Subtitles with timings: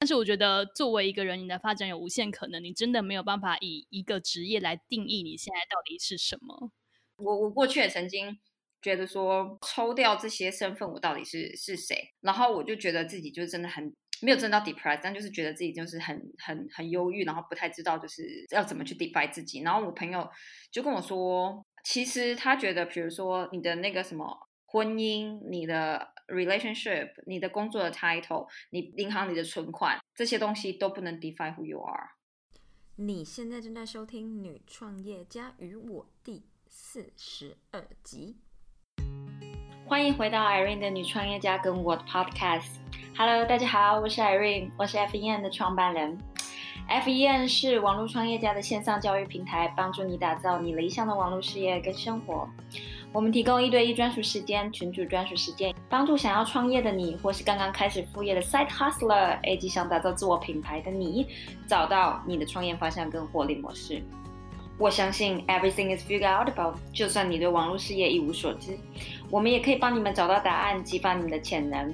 [0.00, 6.72] 但是我觉得，作为一个人，你的发展有无限可能，你真的没有办法以一个职业来定义你现在到底是什么。
[7.16, 8.38] 我我过去也曾经
[8.80, 12.14] 觉得说，抽掉这些身份，我到底是是谁？
[12.22, 19.60] 然后我就觉得自己就真的很没有真到 depressed，但就是觉得自己就是很很很忧郁，然后不太知道就是要怎么去 define 自己。
[19.60, 20.26] 然后我朋友
[20.72, 26.12] 就跟我说，其实他觉得，比如说你的那个什么婚姻，你的。
[26.30, 32.10] relationship，你的工作的 title，你银行里的存款，这些东西都不能 define who you are。
[32.94, 38.36] 你现在正在收听《女创业家与我》第四十二集。
[39.84, 42.76] 欢迎回到 Irene 的女创业家跟我的 podcast。
[43.16, 46.16] Hello，大家好，我是 Irene，我是 FEN 的创办人。
[46.88, 52.48] FEN 是网络创业家的线上教育平台，帮助你打造你理想的网络事业跟生活。
[53.12, 61.26] 我们提供一对一专属时间、群主专属时间，帮助想要创业的你，或是刚刚开始副业的 side hustler，以及想打造自我品牌的你，
[61.66, 64.00] 找到你的创业方向跟获利模式。
[64.78, 68.78] 我相信 everything is figured out about，就算你对网络事业一无所知，
[69.28, 71.92] 我们也可以帮你们找到答案，激发你们的潜能，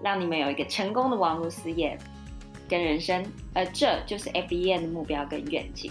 [0.00, 1.98] 让你们有一个成功的网络事业
[2.68, 3.22] 跟人生。
[3.52, 5.90] 而这就是 FBN 的目标跟愿景。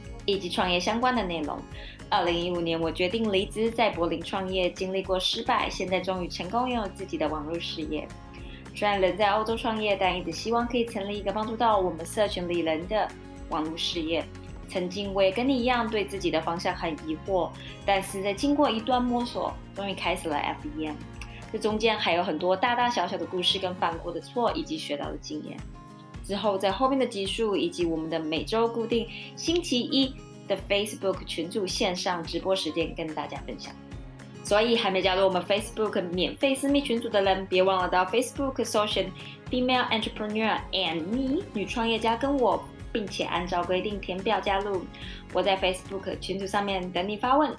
[0.25, 1.57] 以及创业相关的内容。
[2.09, 8.07] 二零一五年，我决定离职，在柏林创业，经历过失败，现在终于成功拥有自己的网络事业。
[8.75, 13.07] 虽然人在欧洲创业，但一直希望可以成立一个帮助到我们社群里人的
[13.49, 14.23] 网络事业。
[14.67, 17.49] 曾经我也跟你一样，对自己的方向很疑惑，
[17.85, 20.93] 但是在经过一段摸索，终于开始了 FEM。
[21.51, 25.57] 这中间还有很多大大小小的故事，跟犯过的错，以及学到的经验。
[26.23, 30.13] 之后在后面的集数，以及我们的每周固定星期一。
[30.47, 33.73] 的 Facebook 群组线上直播时间跟大家分享，
[34.43, 39.09] 所以还没加入我们 Facebook 免费私密群组的人，别忘了到 Facebook Social
[39.49, 42.61] Female Entrepreneur and Me 女创业家跟我，
[42.91, 44.83] 并且按照规定填表加入。
[45.31, 47.55] 我在 Facebook 群组上面等你发问。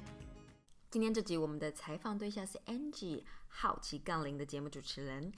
[0.90, 5.32] 今天这集我们的采访对象是 Angie，好奇杠铃的节目主持人。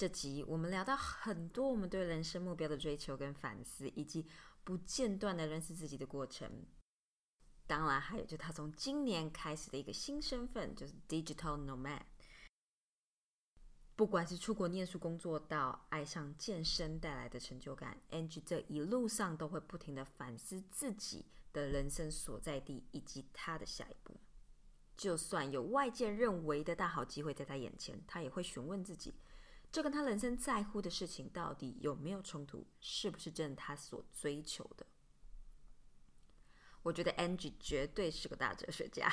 [0.00, 4.26] 这集我们聊到很多我们对人生目标的追求跟反思，以及
[4.64, 6.50] 不间断的认识自己的过程。
[7.66, 12.00] 当然，还有就他从今年开始的一个新身份，就是 digital nomad。
[13.94, 24.16] 不管是出国念书、工作，到爱上健身带来的成就感，Ang 这一路上都会不停的反思自己的人生所在地以及他的下一步。
[24.96, 29.12] 就算有外界认为的大好机会在他眼前，他也会询问自己：
[29.72, 32.66] 这跟他人生在乎的事情到底有没有冲突？
[32.80, 34.86] 是不是真的他所追求的？
[36.82, 39.12] 我觉得 Angie 绝对是个大哲学家。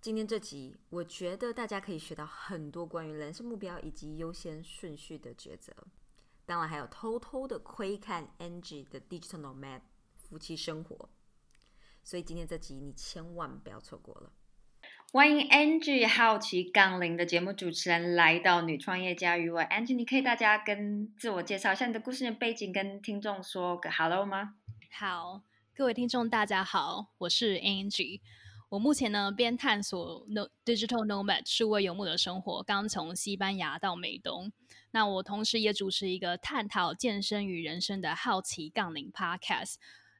[0.00, 5.72] 今天这集，我觉得大家可以学到很多关于人生目标以及优先顺序的抉择。
[6.44, 9.80] 当然，还有偷偷的窥看 Angie 的 Digital Nomad
[10.14, 11.08] 夫妻生活。
[12.02, 14.30] 所以今天这集你千万不要错过了。
[15.14, 19.62] 欢迎 Angie 好奇杠铃的节目主持人来到女创业家与我。
[19.62, 24.56] Angie，你可以大家跟自我介绍一下你的故事的背景，跟听众说个 Hello 吗？
[24.90, 25.42] 好。
[25.72, 28.22] 各位听众，大家好，我是 Angie。
[28.70, 34.50] 我目前呢边探索 No Digital Nomad 数位游牧的生活，刚从西班牙到美东。
[34.90, 39.74] 那我同时也主持一个探讨健身与人生的好奇杠铃 Podcast。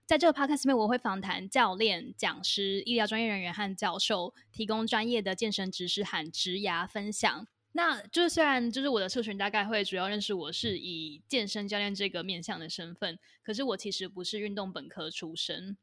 [0.06, 7.46] 在这个 Podcast 里面，我会访谈教练、讲师、医疗专业人员和教授，提供专业的健身知识和职涯分享。
[7.72, 15.76] 那就是虽然就是我的社群大概会主要认识我是以健身教练这个面向的身份，可是我其实不是运动本科出身。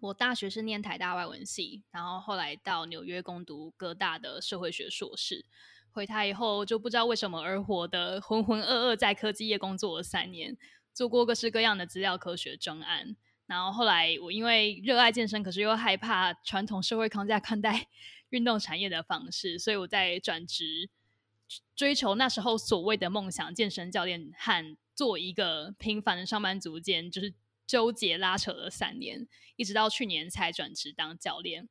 [0.00, 5.44] 我大学是念台大外文系，然后后来到纽约攻读哥大的社会学硕士。
[5.90, 10.56] 回台以后就不知道为什么而活的浑浑噩噩在科技业工作了三年，
[10.94, 13.14] 做过各式各样的资料科学专案。
[13.50, 17.88] 然后后来我因为热爱健身，可是又害怕传统社会框架看待
[18.30, 20.88] 运动产业的方式，所以我在转职。
[21.74, 27.34] 追求那时候所谓的梦想，健身教练和做一个平凡的上班族间，就是
[27.66, 29.26] 纠结拉扯了三年，
[29.56, 31.68] 一直到去年才转职当教练。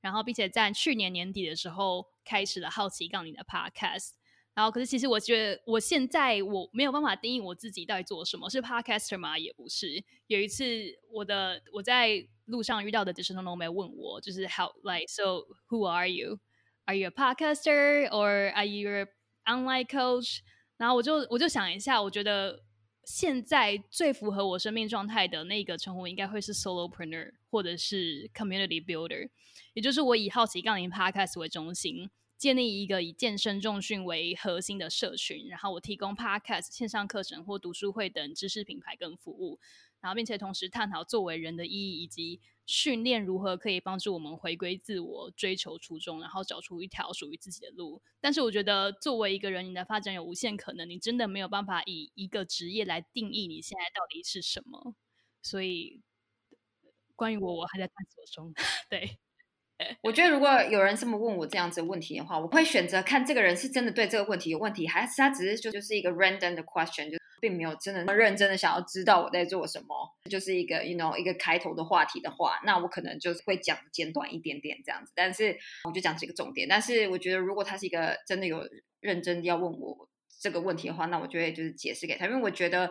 [0.00, 4.14] 然后，并且在去年年底的时候，开始了好奇杠铃的 Podcast。
[4.60, 9.38] 然后可是其实我觉得我现在我没有办法定义我自己到底做什么，是 podcaster 吗？
[9.38, 10.04] 也不是。
[10.26, 10.62] 有一次
[11.10, 16.38] 我的我在路上遇到的 digital nomad 问我，就是 how like so who are you?
[16.84, 19.06] Are you a podcaster or are you a
[19.46, 20.40] online coach？
[20.76, 22.62] 然后我就我就想一下，我觉得
[23.06, 29.30] 现在最符合我生命状态的那个称呼应该会是 solopreneur 或者是 community builder，
[29.72, 32.10] 也就是我以好奇杠铃 podcast 为中心。
[32.40, 39.60] 建立一个以健身重训为核心的社群，然后我提供 podcast、线上课程或读书会等知识品牌跟服务，
[40.00, 48.00] 然后并且同时探讨作为人的意义以及训练如何可以帮助我们回归自我、追求初衷，然后找出一条属于自己的路。
[48.22, 54.94] 但是我觉得，作为一个人，你的发展有无限可能，你真的没有办法以一个职业来定义你现在到底是什么。
[55.42, 56.00] 所以，
[57.14, 58.54] 关于我，我还在探索中。
[58.88, 59.18] 对。
[60.02, 69.94] 我觉得，如果有人这么问我这样子问题的话，我会选择看这个人是真的对这个问题有问题，还是他只是就就是一个 random 的 question，就并没有真的那么认真的想要知道我在做什么，
[70.28, 75.12] 就是一个 you know 一个开头的话题的话，那我可能就会讲简短一点点这样子。
[75.14, 76.68] 但是我就讲几个重点。
[76.68, 78.62] 但是我觉得，如果他是一个真的有
[79.00, 80.08] 认真要问我
[80.40, 82.90] 这个问题的话，那我就会就是解释给他，因为我觉得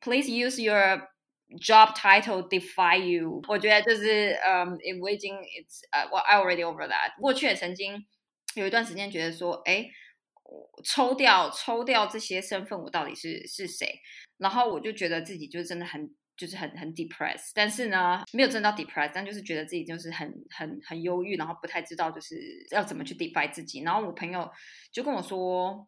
[0.00, 1.08] please use your
[1.58, 7.14] Job title defy you，我觉得就是嗯，我已经 it's 呃，我 I already over that。
[7.20, 8.04] 过去也曾经
[8.54, 9.88] 有一段时间觉得说，哎，
[10.84, 14.00] 抽掉抽掉这些身份，我到底是是谁？
[14.38, 17.52] 然后我就觉得自己就是真的很就是很很 depressed。
[17.54, 22.36] 但是呢，没有真到 depressed，但就是觉得自己就是很很很忧郁，然后不太知道就是
[22.72, 23.82] 要怎么去 defy 自己。
[23.82, 24.50] 然后我朋友
[24.92, 25.86] 就跟我说，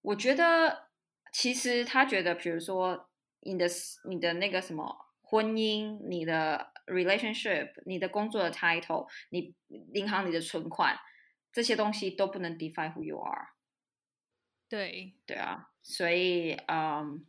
[0.00, 0.88] 我觉得
[1.32, 3.10] 其实他觉得，比如说。
[3.46, 3.66] 你的
[4.08, 9.54] 你的那个什么婚姻，你的 relationship，你的工作的 title，你
[9.94, 10.98] 银行里的存款，
[11.52, 13.48] 这些东西都不能 define who you are。
[14.68, 17.24] 对对啊，所以嗯，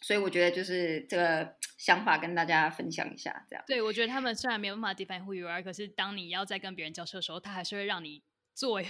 [0.00, 3.64] 所以我觉得就是这个想法跟大家分享一下，这样。
[3.66, 8.22] 对，我觉得他们虽然没有办法 define who you are，可是当你要在跟别人交涉的时候，他还是会让你。
[8.54, 8.86] 作为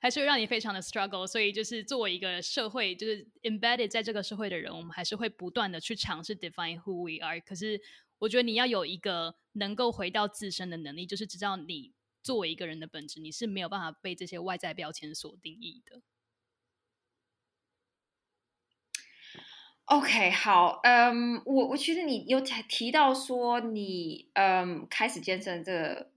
[0.00, 7.40] 还是会让你非常的 struggle，所以就是作为一个社会，就是 embedded 在这个社会的人，我们还是会不断的去尝试 define who we are。
[7.40, 7.80] 可是
[8.18, 16.02] 我觉得你要有一个能够回到自身的能力，就是知道你作为一个人的本质，你是没有办法被这些外在标签所定义的。
[19.84, 26.13] OK，好，嗯，我我其实你有提到说你嗯开始健身这个。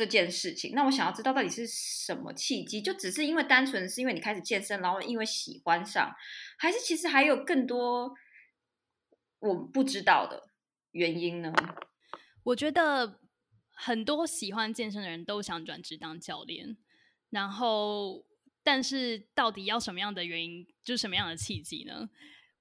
[0.00, 2.80] 这件事情，那我想要知道到底是什么契机？
[2.80, 6.16] 就只是因为单纯是因为你开始健身，然后因为喜欢上，
[6.58, 8.14] 还是其实还有更多
[9.40, 10.54] 我不知道的
[10.92, 11.52] 原因呢？
[12.44, 13.20] 我觉得
[13.72, 16.78] 很多喜欢健身的人都想转职当教练，
[17.28, 18.24] 然后
[18.62, 22.08] 但是到底要什么样的原因，就是什么样的契机呢？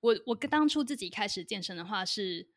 [0.01, 2.49] 我我当初自己开始健身的话是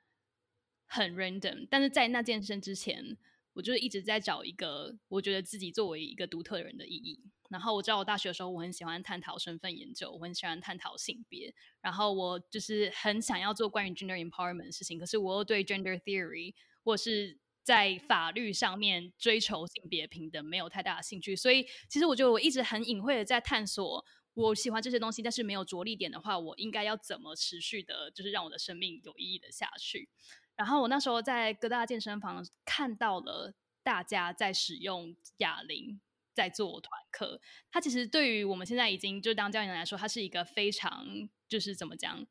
[0.87, 3.17] 很 random，但是在那健身之前。
[3.55, 7.21] 我就是一直在找一个我觉得自己作为一个独特的人的意义。
[7.51, 11.55] 然后我知道我大学的时候，我很喜欢探讨身份研究，我很喜欢探讨性别。
[11.83, 21.37] 然后我就是很想要做关于 gender empowerment 的事情，可是我又对 gender theory 或是在法律上面追求性别平等没有太大的兴趣。
[21.37, 24.03] 所以其实我觉得我一直很隐晦的在探索，
[24.33, 30.09] 我喜欢这些东西，但是没有着力点的话，我应该要怎么持续的，就是让我的生命有意义的下去。
[30.57, 36.01] 然后我那时候在各大健身房看到了大家在使用哑铃
[36.35, 37.41] 在做团课，
[37.71, 41.07] 它其实对于我们现在已经就当教练来说，它是一个非常
[41.49, 42.27] 就是怎么讲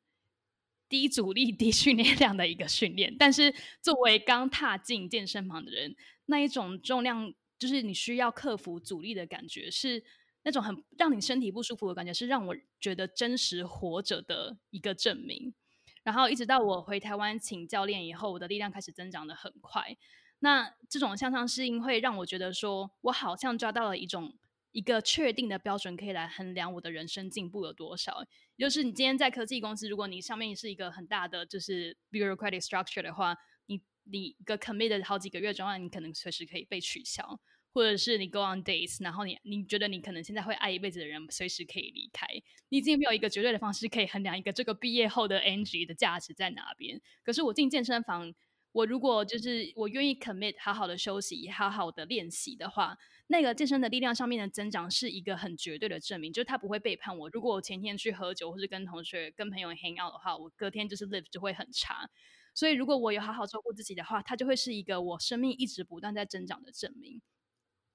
[0.88, 3.14] 低阻力、低训练量的一个训练。
[3.18, 5.94] 但是作为刚踏进健身房的人，
[6.26, 10.02] 那一种重量就是你需要克服阻力的感觉，是
[10.42, 15.54] 那种很让你身体不舒服的感觉，是让我觉得真实活着的一个证明。
[16.02, 19.96] 然后一直到我回台湾请教练以后，我的力量开始增长的很快。
[20.40, 24.36] 那这种向上适应会让我觉得说，我好像抓到了一种
[24.72, 28.24] 一个确定的标准，可以来衡量我的人生进步有多少。
[28.58, 37.38] 就是你今天在科技公司，如果你上面是一个很大的就是 bureaucratic structure 的话，你你一个 commit 好几个月之后，你可能随时可以被取消。
[37.72, 42.26] 或者是你 go on dates，然后你你觉得你可能现在会爱一辈子的人，随时可以离开。
[42.68, 47.00] 你已经没有一个绝对的方式可以衡量一个这个毕业后的 Angie 的价值在哪边。
[47.24, 48.32] 可是我进健身房，
[48.72, 52.96] 我如果就是我愿意 commit 好好的休息，好好的练习的话，
[53.28, 57.30] 那个健身的力量上面的增长是一个很绝对的证明，就是他不会背叛我。
[57.30, 62.08] 如果我前天去喝酒或是跟同学、跟朋友 hang out 的话，我隔天就是 live 就会很差。
[62.54, 67.20] 所以如果我有好好照顾自己的话，它就会是一个我生命一直不断在增长的证明。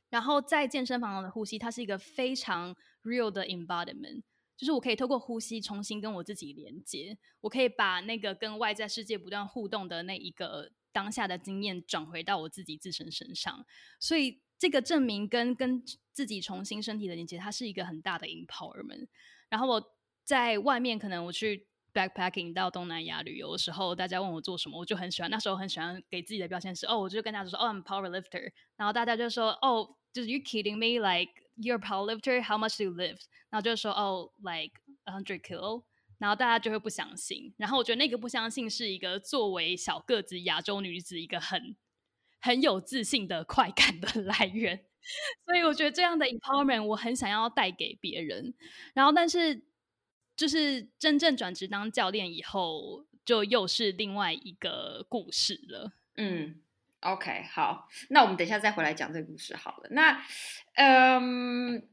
[0.10, 4.22] 然后在健身房的呼吸，它是一个非常 real 的 embodiment，
[4.56, 13.66] 就是我可以透过呼吸重新跟我自己连接，我可以把那个跟外在世界不断互动的那一个当下的经验转回到我自己自身身上。
[14.00, 19.08] 所以这个证明跟跟自己重新身体的连接，它是一个很大的 empowerment。
[19.50, 21.67] 然后我在外面可能我去。
[21.98, 25.32] Backpacking 到东南亚旅游的时候，大家问我做什么，我就很喜欢。
[25.32, 28.52] 那时候很喜欢给自己的标签是哦，我就跟大家说哦，I'm power lifter。
[28.76, 31.00] 然后大家就说哦，就是 You kidding me?
[31.02, 32.40] Like you're power lifter?
[32.44, 33.24] How much do you lift？
[33.50, 34.74] 然后就是说哦，like
[35.06, 35.84] a hundred kilo。
[36.20, 37.54] 然后大家就会不相信。
[37.58, 41.76] 然后我觉得那个不相信是一个作为小个子亚洲女子一个很
[42.40, 44.86] 很有自信的快感的 来源。
[45.46, 48.54] 所以我觉得这样的 empowerment 我很想要带给别人。
[48.94, 49.67] 然后但是。
[50.38, 55.92] 就是真正转职当教练以后，就又是另外一个故事了。
[56.16, 56.62] 嗯
[57.00, 59.90] ，OK，好，那我们等一下再回来讲这个故事好了。
[59.90, 60.24] 那，
[60.76, 61.90] 嗯，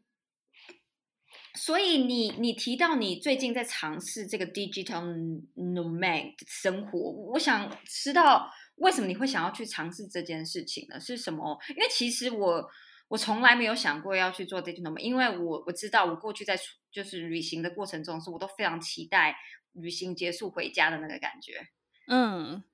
[1.54, 6.98] 所以你你提到你最近在尝试这个 digital nomad 生活，
[7.32, 11.00] 我想知道为什么你会想要去尝试这件事情呢？
[11.00, 11.58] 是什么？
[11.70, 12.70] 因为其实我。
[13.14, 16.58] 我从来没有想过要去做 digital，因为我我知道我过去在
[16.90, 19.36] 就是旅行的过程中，是我都非常期待
[19.74, 21.68] 旅行结束回家的那个感觉，
[22.08, 22.64] 嗯，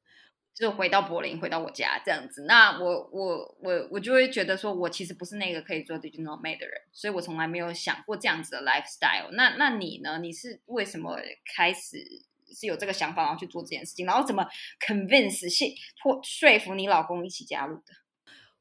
[0.54, 2.46] 就回到柏林，回到我家这样子。
[2.46, 9.30] 那我我我我就会觉得说，我其实不是那个可以做 digital made 的人，所以我从来没有想过这样子的 lifestyle。
[9.32, 10.20] 那那你呢？
[10.20, 11.18] 你是为什么
[11.54, 11.98] 开始
[12.58, 14.06] 是有这个想法，然后去做这件事情？
[14.06, 14.46] 然后怎么
[14.88, 15.68] convince 说
[16.02, 17.99] 说说服你老公一起加入的？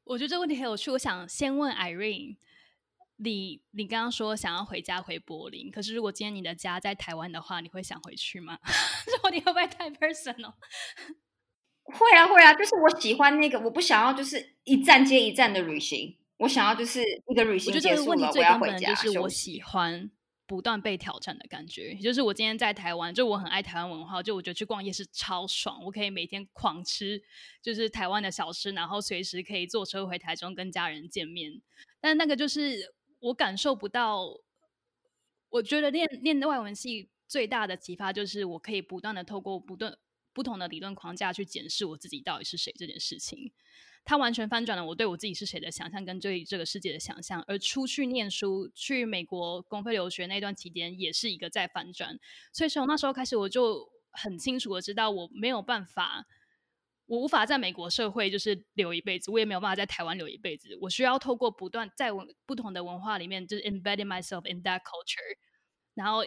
[0.04, 0.90] 我觉得这个问题很有趣。
[0.90, 2.36] 我想先问 Irene，
[3.16, 8.58] 你你刚刚说想要回家回柏林，可是如果今天你的家在台湾的话，你会想回去吗？
[9.22, 10.54] 这你会不会太 personal？
[11.84, 20.10] 会啊会啊，就是我喜欢那个，我不想要就是一站接一站的旅行，我想要就是一个旅行结束了，我要回家就是我喜欢。
[20.50, 27.22] 不断被挑战的感觉，也就是我今天在台湾，就我很爱台湾文化，就我觉得去逛夜市超爽，我可以每天狂吃，
[27.62, 31.62] 就是台湾的小吃，然后随时可以坐车回台中跟家人见面。
[32.00, 34.26] 但那个就是我感受不到，
[35.50, 39.96] 我觉得练练外文系最大的启发就是我可以不断的透过不断
[40.32, 43.52] 不同的理论框架去检视我自己到底是谁这件事情。
[44.02, 47.40] 他完全翻转了我对我自己是谁的想象，跟对这个世界的想象。
[47.46, 52.18] 而出去念书，去美国公费留学那段期间，也是一个在翻转。
[52.52, 56.26] 所以从那时候开始，我就很清楚的知道，我没有办法，
[57.06, 60.76] 我无法在美国社会就是留一辈子，我也没有办法在台湾留一辈子。
[60.80, 65.36] 我需要透过不断在文不同的文化里面，就是 embedding myself in that culture，
[65.94, 66.22] 然后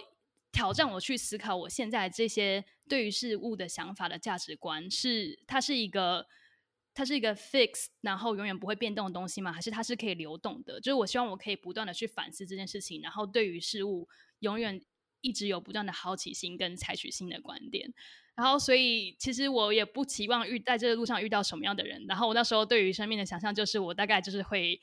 [0.53, 6.25] 挑战我去思考我现在这些对于事物的想法的价值观，是它是一个。
[6.95, 9.51] 它是一个 fix，然后永远不会变动的东西吗？
[9.51, 10.79] 还是它是可以流动的？
[10.79, 14.07] 就是我希望我可以不断的去反思这件事情，然后对于事物
[14.39, 14.79] 永远
[15.21, 17.91] 一直有不断的好奇心跟采取新的观点。
[18.35, 22.05] 然后，所以其实我也不期望遇在这个路上遇到什么样的人。
[22.07, 24.79] 然后我那时候对于生命的想象就是，我大概就是会，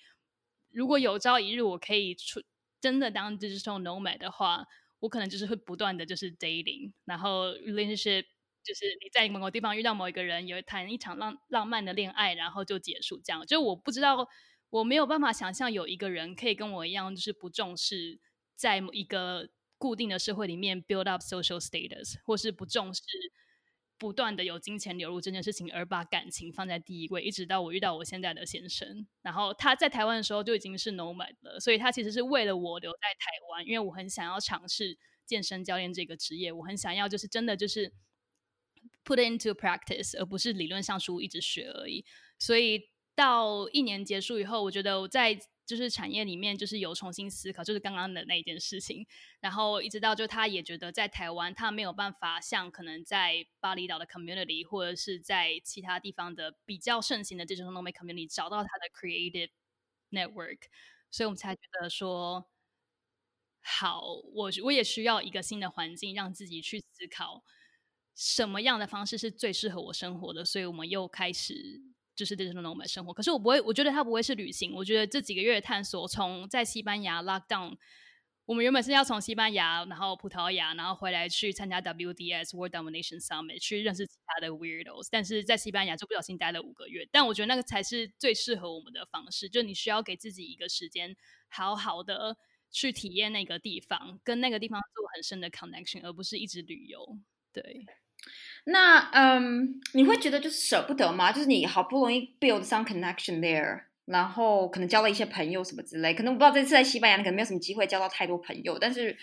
[0.71, 2.43] 如果有朝一日我可以出
[2.81, 4.67] 真的当 digital nomad 的话，
[4.99, 8.25] 我可能就是会不断的就是 dating，然后 relationship。
[8.63, 13.21] 就是你在某个地方遇到某一个人，有谈一场浪浪漫的恋爱，然后就结束。
[13.25, 14.29] 这样，就我不知道，
[14.69, 18.21] 我没有办法想象有一个人可以跟我一样，就是不重视
[18.55, 19.49] 在一个
[19.79, 23.03] 固定的社会里面 build up social status，或是不重视
[23.99, 27.23] 不断的有金钱流入这件事情，而把感情放在第一位。
[27.23, 37.93] 一直到我遇到我现在的先生，然后他在台湾的时候就已经是 nomad 了，所以他其实是为了我留在台湾，因为我很想要尝试健身教练这个职业，我很想要就是真的就是。
[39.05, 42.05] Put into practice，而不是理论上书一直学而已。
[42.39, 49.07] 所以到一年结束以后，我觉得我在就是产业里面就是有重新思考，就是刚刚的那一件事情。
[49.41, 59.51] 然后一直到就他也觉得在台湾他没有办法像可能在巴厘岛的 community 或者是在其他地方的比较盛行的这种 nomad community 找到他的 creative
[60.11, 60.63] network，
[61.11, 62.51] 所以我们才觉得说
[63.63, 64.01] 好，
[64.35, 67.45] 我我也需要一个新的环境，让自己去思考。
[68.15, 70.45] 什么样的方式是最适合我生活的？
[70.45, 71.81] 所以我们又开始
[72.15, 73.15] 就是这种 nomad 生活。
[73.15, 74.75] 可是我不会，我觉得它不会是旅行。
[74.75, 77.77] 我觉得这几个月的探索，从在西班牙 lock down，
[78.45, 85.09] 我们原本是要从西班牙，然后葡萄牙，然后回来去参加 WDS World Domination Summit，去认识其他的 weirdos。
[85.11, 87.09] 但是在西班牙就不小心待了五个月。
[87.11, 91.17] 但我觉得那个才是最适合我们的方式，就你需要给自己一个时间，
[91.49, 92.37] 好好的
[92.71, 97.19] 去体验那个地方，跟那个地方做很深的 connection，而不是一直旅游。
[97.53, 97.87] 对。
[98.65, 101.33] 那嗯，你会觉得就是舍不得吗？
[101.33, 106.15] 就是你好不容易 build some connection there，然后可能交了一些朋友什么之类。
[106.15, 109.17] 可能我不知道这次在西班牙，你可能没有什么机会交到太多朋友，但是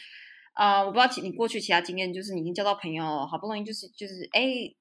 [0.54, 4.74] 啊，我不知道你过去其他经验，就是你已经交到朋友了，好不容易就是就是哎。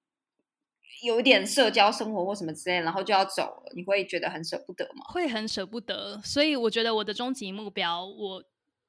[1.03, 5.05] 有一点社交生活或什么之类，然后就要走了，你会觉得很舍不得吗？
[5.13, 8.43] 会很舍不得，所以我觉得我的终极目标，我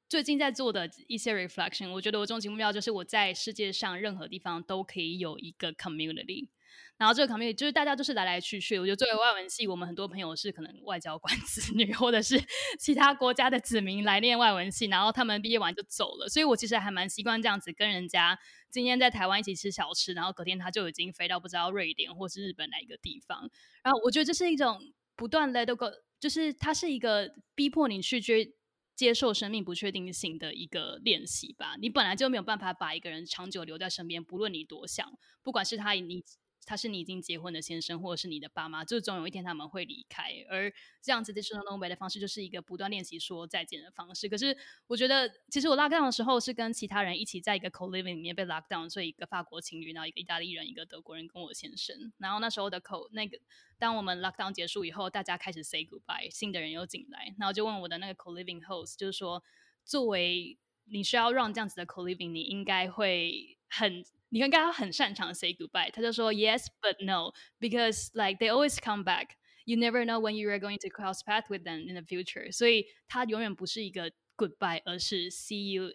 [0.08, 6.48] 最近在做的一些 reflection，我觉得我终极目标就是我在世界上任何地方都可以有一个 community。
[6.96, 8.78] 然后这个 community 就是大家都是来来去去。
[8.78, 12.42] 我觉得作为外文系，我们很多朋友是可能外交官子女，或者是
[12.78, 16.28] 其他国家的子民来念外文系，然后他们毕业完就走了。
[16.28, 18.36] 所以我其实还蛮习惯这样子跟人家
[18.70, 23.48] 今天在台湾一起吃小吃，然后隔天他就已经飞到不知道瑞典或是日本哪一个地方。
[23.82, 24.80] 然后我觉得这是一种
[25.14, 25.86] 不断 let go，
[26.18, 28.54] 就是它是一个逼迫你去追
[28.98, 31.76] 接受生命不确定性的一个练习吧。
[31.80, 35.08] 你本来就没有办法把一个人长久留在身边，不论你多想，
[35.44, 36.24] 不管是他你。
[36.68, 40.24] 他是你已经结婚的先生，或者是你的爸妈，就总有一天他们会离开。
[40.50, 40.70] 而
[41.00, 44.28] 这样子的 digital nomad 的方式，就是一个不断练习说再见的方式。
[44.28, 44.54] 可是
[44.86, 52.12] 我觉得，其实我 lock down 的时候是跟其他人一起在一个 co living 里面被 lock down，所以一个法国情侣，然后一个意大利人，一个德国人跟我先生。
[52.18, 53.38] 然后那时候的 co 那个，
[53.78, 59.42] 当我们 lock down 结束以后，大家开始 say goodbye，新的人又进来，然后就问我的那个 co living host，就是说，
[59.86, 64.04] 作为你需要让这样子的 co living，你应该会很。
[64.30, 69.30] 你应该很擅长 say goodbye，他就说 yes but no because like they always come back.
[69.64, 72.50] You never know when you are going to cross path with them in the future.
[72.50, 75.92] 所以他永远不是一个 goodbye，而是 see you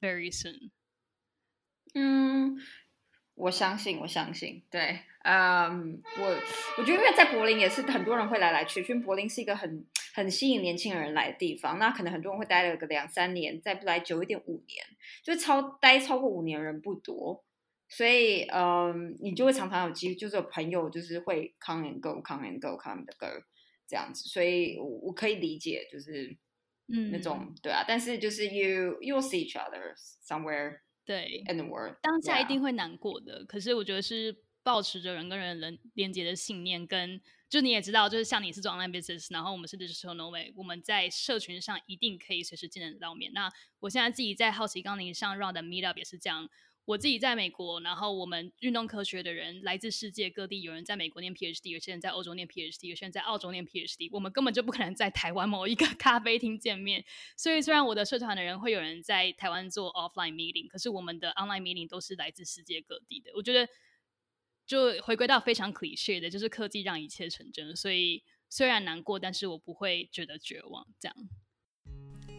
[0.00, 0.70] very soon。
[1.94, 2.58] 嗯，
[3.34, 6.42] 我相信，我相信，对，嗯，我
[6.76, 11.78] 我觉得因为在柏林也是很多人会来来去，因为柏林是一个很很吸引年轻人来的地方。
[11.78, 14.84] 那可能很多人会待了个两三年，再不来久一点五年，
[15.22, 17.42] 就超待超过五年人不多。
[17.96, 23.44] 所以，嗯，你就会常常有机会，就是有朋友就是会 come and go，come and go，come and go
[23.86, 24.28] 这样子。
[24.28, 26.36] 所以，我我可以理解，就是
[26.88, 27.84] 嗯那种对啊。
[27.86, 29.94] 但是，就是 you you see each other
[30.26, 33.44] somewhere 对 in the world，当下一定会难过的。
[33.44, 43.30] 可是，我觉得是保持着人跟人人连接的信念，跟就你也知道，就是像你是做 online business，然后我们是 digital nomad，我们在社群上一定可以随时见得到面。
[43.32, 43.48] 那
[43.78, 46.48] 我现在自己在好奇杠铃上 round 的 meetup 也是这样。
[46.86, 54.10] 我自己在美国，然后我们运动科学的人来自世界各地，有人在美国念 PhD，有些人在欧洲念 PhD，有些人在澳洲念 PhD。
[54.12, 57.02] 我们根本就不可能在台湾某一个 咖啡厅见面。
[57.36, 63.30] 所以，虽然我的社团的人会有人在台湾做 offline meeting，可是我们的 online meeting 都是来自世界各地的。
[63.34, 63.66] 我觉得，
[64.66, 67.74] 就回归到非常 cliche 的，就是科技让一切成真。
[67.74, 70.86] 所以，虽然难过，但是我不会觉得绝望。
[71.00, 71.16] 这样，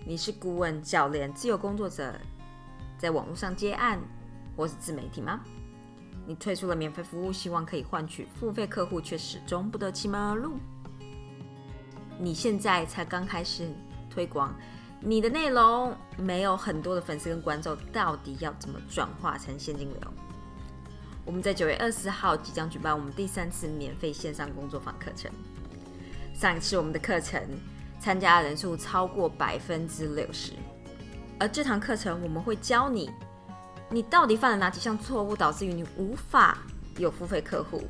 [0.06, 2.22] 你是顾问、教练、自由工作者，
[3.00, 4.00] 在网络上接案。
[4.56, 5.42] 或是自媒体吗？
[6.28, 10.58] 你推出了免费服务，希望可以换取付费客户，却始终不得其门而入。
[12.18, 13.70] 你现在才刚开始
[14.10, 14.56] 推广
[15.02, 20.00] 你的内容，没有很多的粉丝跟观众，到底要怎么转化成现金流？
[21.26, 25.30] 我们在九月二十号即将举办我们第三次免费线上工作坊课程。
[26.34, 27.42] 上一次我们的课程
[28.00, 30.54] 参加人数超过百分之六十，
[31.40, 33.12] 而这堂课程我们会教你。
[33.96, 36.58] 你到底犯了哪几项错误，导致于你无法
[36.98, 37.88] 有付费客户？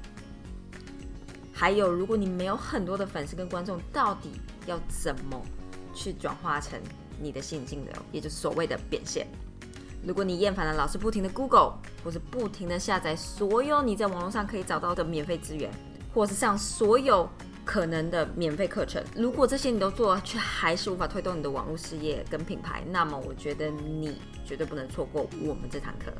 [1.51, 5.41] 还有，如果你没有很多的粉丝跟观众，到底要怎么
[5.95, 6.79] 去转化成
[7.19, 9.25] 你的现金流，也就是所谓的变现？
[10.03, 15.71] 如果你厌烦了老是不停的 Google，或是不停的下载所有你在网络上可以找到的免费资源，
[16.13, 17.27] 或是上所有。
[17.65, 26.13] 可能的免费课程，如果这些你都做，却还是无法推动你的网络事业跟品牌，那么我觉得你绝对不能错过我们这堂课。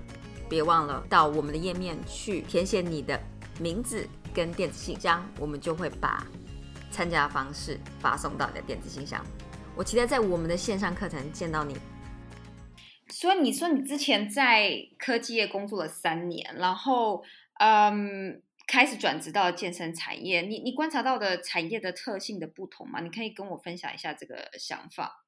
[0.49, 3.19] 别忘了到我们的页面去填写你的
[3.59, 6.25] 名字跟电子信箱，我们就会把
[6.89, 9.23] 参加方式发送到你的电子信箱。
[9.75, 11.77] 我期待在我们的线上课程见到你。
[13.09, 17.23] 所以你说你之前在科技业工作了三年，然后
[17.59, 18.41] 嗯。
[18.75, 22.99] 开始转职到健身产业，你你观察到的产业的特性的不同吗？
[22.99, 25.24] 你可以跟我分享一下这个想法。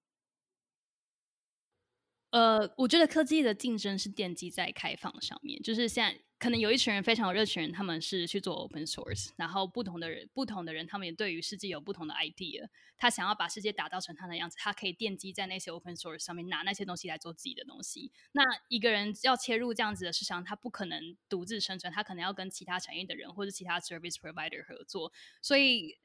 [2.32, 6.22] 呃，我觉得科技的竞争是奠基在开放上面，就是现在。
[6.40, 12.68] 可能有一群人非常有热情人，他们是去做 open source，然后不同的人，不同的人，他们也对于世界有不同的 idea。
[12.96, 18.12] 他想要把世界打造成他的样子，他可以奠基在那些 open source 上面，拿那些东西来做自己的东西。
[18.34, 25.12] 那一个人要切入这样子的市场，他不可能独自生存，他可能要跟其他产业的人或者其他 service provider 合作。
[25.42, 25.98] 所以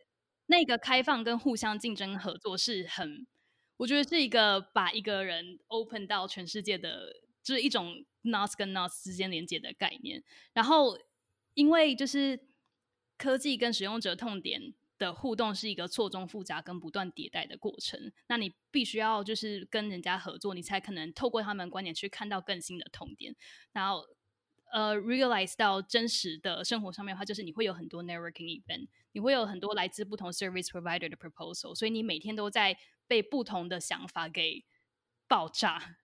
[0.46, 3.26] 那个开放跟互相竞争合作是很，
[3.82, 7.22] 我觉得是一个把一个人 open 到全世界的。
[7.42, 10.96] 就是一种 NOS 跟 NOS 之间连接的概念，然后
[11.54, 12.38] 因为就是
[13.18, 18.12] 科技跟使用者痛点的互动是一个错综复杂跟不断迭代的过程。
[18.28, 23.34] 那你必须要就是跟人家合作，你才可能透过他们观点去看到更新的痛点，
[23.72, 24.06] 然后
[24.72, 34.64] 呃 realize 到真实的生活上面的话，就是你会有很多 networking event，你会有很多来自不同 service provider 的 proposal，所以你每天都在被不同的想法给
[35.28, 35.96] 爆炸。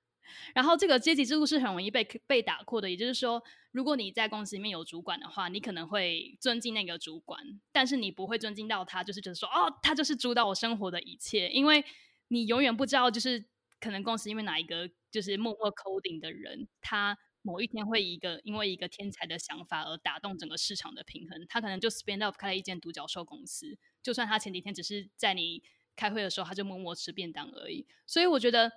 [0.54, 11.82] 然后这个阶级制度是很容易被被打破的，也就是说，如果你在公司里面有主管的话，你可能会尊敬那个主管，但是你不会尊敬到他，就是觉得说，哦，他就是主导我生活的一切，因为
[12.28, 13.42] 你永远不知道，就是
[13.80, 25.62] 可能公司因为哪一个就是默默 coding 的人，他某一天会一个因为一个天才的想法而打动整个市场的平衡，他可能就 spin off 开了一间独角兽公司，就算他前几天只是在你
[25.98, 28.70] 开会的时候，他就默默吃便当而已，所以我觉得。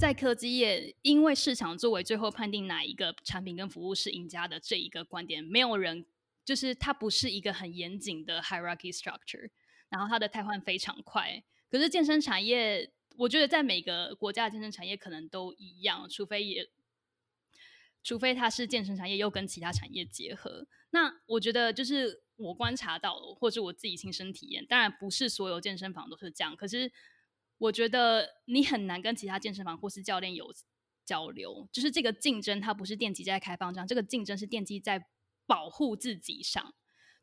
[0.00, 6.04] 在科技业，因为市场作为最后判定哪一个产品跟服务是赢家的这一个观点，没有人
[6.44, 9.48] 就是它不是一个很严谨的 hierarchy structure，
[9.88, 11.42] 然后它的替换非常快。
[11.70, 16.68] 可是健身产业，我觉得在每个国家的健身产业可能都一样，除非也
[18.02, 20.66] 除非它是健身产业又跟其他产业结合。
[20.90, 26.92] 那我觉得就是我观察到，或者我自己亲身体验，当然不是所有健身房都是这样，可是。
[27.58, 30.52] 我觉得你很难跟其他健身房或是教练有
[31.06, 35.06] 交流，就是这个竞争它不是奠基在开放上，这个竞争是奠基在
[35.46, 36.74] 保护自己上，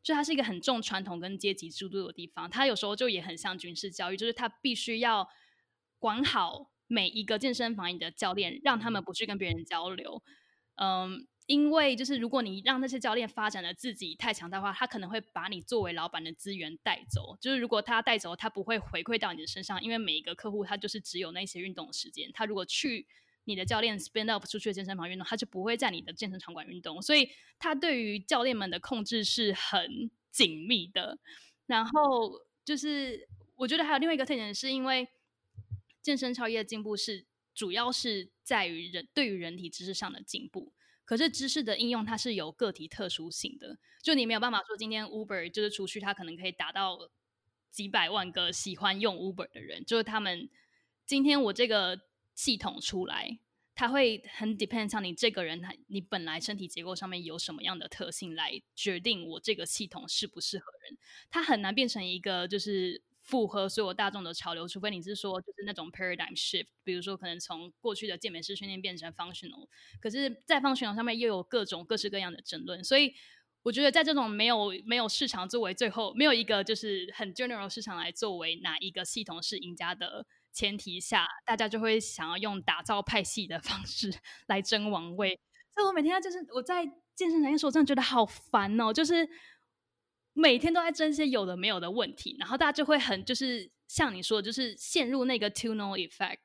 [0.02, 5.28] 就它是一个很重传统跟阶级制度的地方，它有时候就也很像军事教育，就是它必须要
[6.00, 10.20] 管好每一个健身房里的教练，让他们不去跟别人交流，
[10.74, 11.28] 嗯。
[11.46, 17.36] 因为就是如果你让那些教练发展的自己太强大的话，他可能会把你作为老板的资源带走。
[17.38, 22.30] 就是如果他带走，他不会回馈到你的身上，因为每一个客户他就是只有那些运动的时间。
[22.32, 23.06] 他如果去
[23.44, 27.02] 你的教练 spin up 出去的健身房运动，他就不会在你的健身场馆运动。
[27.02, 27.28] 所以
[27.58, 31.18] 他对于教练们的控制是很紧密的。
[31.66, 35.06] 然后就是我觉得还有另外一个特点，是因为
[36.00, 40.72] 健身超业的进步是主要是在于人对于人体知识上的进步。
[41.04, 47.10] 可是知识的应用它是有个体特殊性的，就你没有办法说今天 Uber 就是出去，它可能可以达到
[47.70, 50.48] 几百万个喜欢用 Uber 的人，就是他们
[51.06, 52.00] 今天我这个
[52.34, 53.38] 系统出来，
[53.74, 60.96] 它会很 depend 上你这个人，他你本来身体结构上面有什么样的特性来决定我这个系统适不适合人，
[61.30, 63.02] 它很难变成一个就是。
[63.24, 69.66] 符合所有大众的潮流，除非你是说就是那种 paradigm shift，比如说可能从过去的健美式训练变成 functional，
[69.98, 73.14] 可是，在 functional 上面又有各种各式各样的争论，所以
[73.62, 84.12] 我觉得在这种没有没有市场作为最后没有一个就是很 general 市场来作为哪一个系统是赢家的前提下，大家就会想要用打造派系的方式
[84.48, 85.40] 来争王位。
[85.72, 86.84] 所以我每天就是我在
[87.14, 89.26] 健身产业时候，真的觉得好烦哦，就是。
[90.34, 96.40] 每天都在争一些有的没有的问题，然后大家就会很就是像你说，的，就是陷入那个 tunnel effect。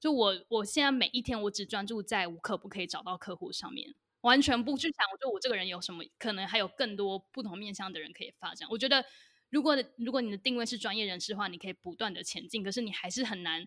[0.00, 8.68] 就我我现在每一天，我只专注在我可不可以找到客户上面，完全不去想，我就我这个人有什么可能，还有更多不同面向的人可以发展。
[8.70, 9.04] 我觉得，
[9.50, 13.66] 如果如果你的定位是专业人士的话，你可以不断的前进，可是你还是很难。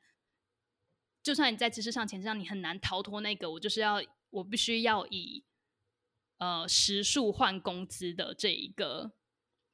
[1.21, 5.43] 就算你在知识上前进，你很难逃脱那个我就是要我必须要以
[6.37, 9.11] 呃时数换工资的这一个。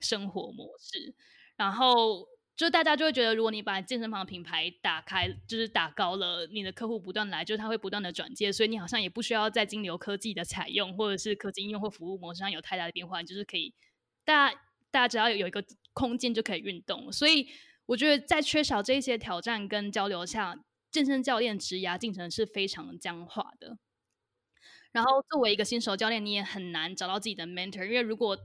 [0.01, 1.15] 生活模式，
[1.55, 13.73] 然后就大家就会觉得，如果你把健身房品牌打开，就是打高了，你的客户不断来，就是他会不断的转接，所以你好像也不需要在金流科技的采用，或者是科技应用或服务模式上有太大的变化，就是可以
[14.25, 14.61] 大家
[14.91, 17.11] 大家只要有一个空间就可以运动。
[17.11, 17.47] 所以
[17.87, 20.55] 我觉得在缺少这些挑战跟交流下，
[20.91, 23.77] 健身教练职涯进程是非常僵化的。
[24.91, 28.37] 然后作为一个新手教练，你也很难找到自己的 mentor，因为如果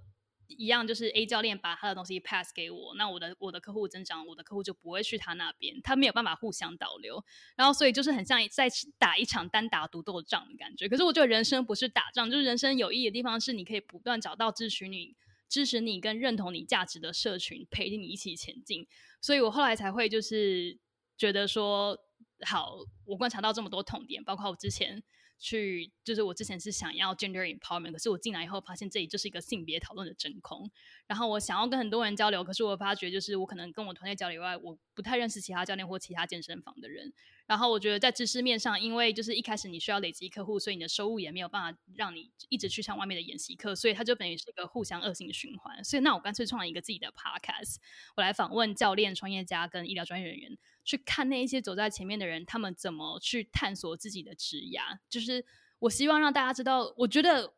[0.49, 7.25] 一样就是 A 教练把他的东西 pass 给我，那我的我的客户增长，我的客户就不会去他那边，他没有办法互相导流，
[7.57, 10.89] 然后所以就是很像在打一场单打独斗仗的感觉。
[10.89, 15.17] 可是我觉得人生不是打仗，就是人生有意义的地方是你可以不断找到支持你、
[15.49, 18.87] 支持你跟认同你价值的社群，陪着你一起前进。
[19.21, 20.79] 所以我后来才会就是
[21.17, 21.99] 觉得说，
[22.47, 25.03] 好，我观察到这么多痛点，包括我之前。
[25.39, 30.71] 去就是我之前是想要 gender empowerment，可是我进来以后发现这里就是一个性别讨论的真空。
[31.07, 37.13] 然后我想要跟很多人交流，可是我发觉就是我可能跟我团队交流以外，我不太认识其他教练或其他健身房的人。
[37.47, 45.83] 然后我觉得在知识面上，因为就是一开始你需要累积客户，所以你的收入也没有办法让你一直去上外面的演习课，所以它就等于是一个互相恶性循环。
[45.85, 47.77] 所以那我干脆创了一个自己的 podcast，
[48.17, 54.99] 我来访问教练、创业家跟医疗专业人员，去看那一些走在前面的人，他们怎么去探索自己的职涯。
[55.09, 55.45] 就是
[55.79, 57.55] 我希望让大家知道，我觉得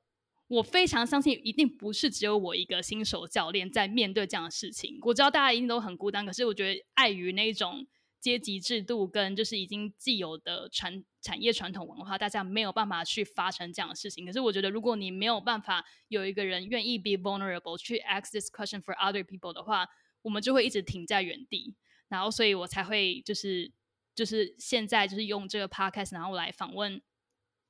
[0.48, 4.98] 我非常相信，一定不是只有我一个新手教练在面对这样的事情。
[5.02, 7.86] 我知道大家一定都很孤单，可是我觉得碍于那种
[8.20, 14.26] 阶级制度跟就是已经既有的传产业传统文化，大家没有办法去发生这样的事情。
[14.26, 19.86] 可是我觉得，如果你没有办法有一个人愿意 be vulnerable 去 ask this question for other people 的话，
[20.22, 21.76] 我们就会一直停在原地。
[22.08, 23.72] 然后，所以我才会就是
[24.14, 27.00] 就是现在就是用这个 podcast，然后来访问。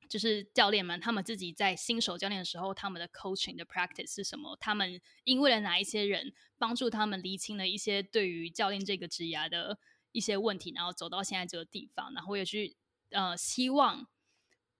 [0.07, 4.57] 就是教练们，他们自己在新手教练的时候，他们的 coaching 的 practice 是什么？
[4.59, 9.77] 他们因为了哪一些人帮助他们厘清了一些对于教练这个职业的
[10.11, 12.75] 一些问题，然后走到现在这个地方，然后也去
[13.11, 14.07] 呃希望。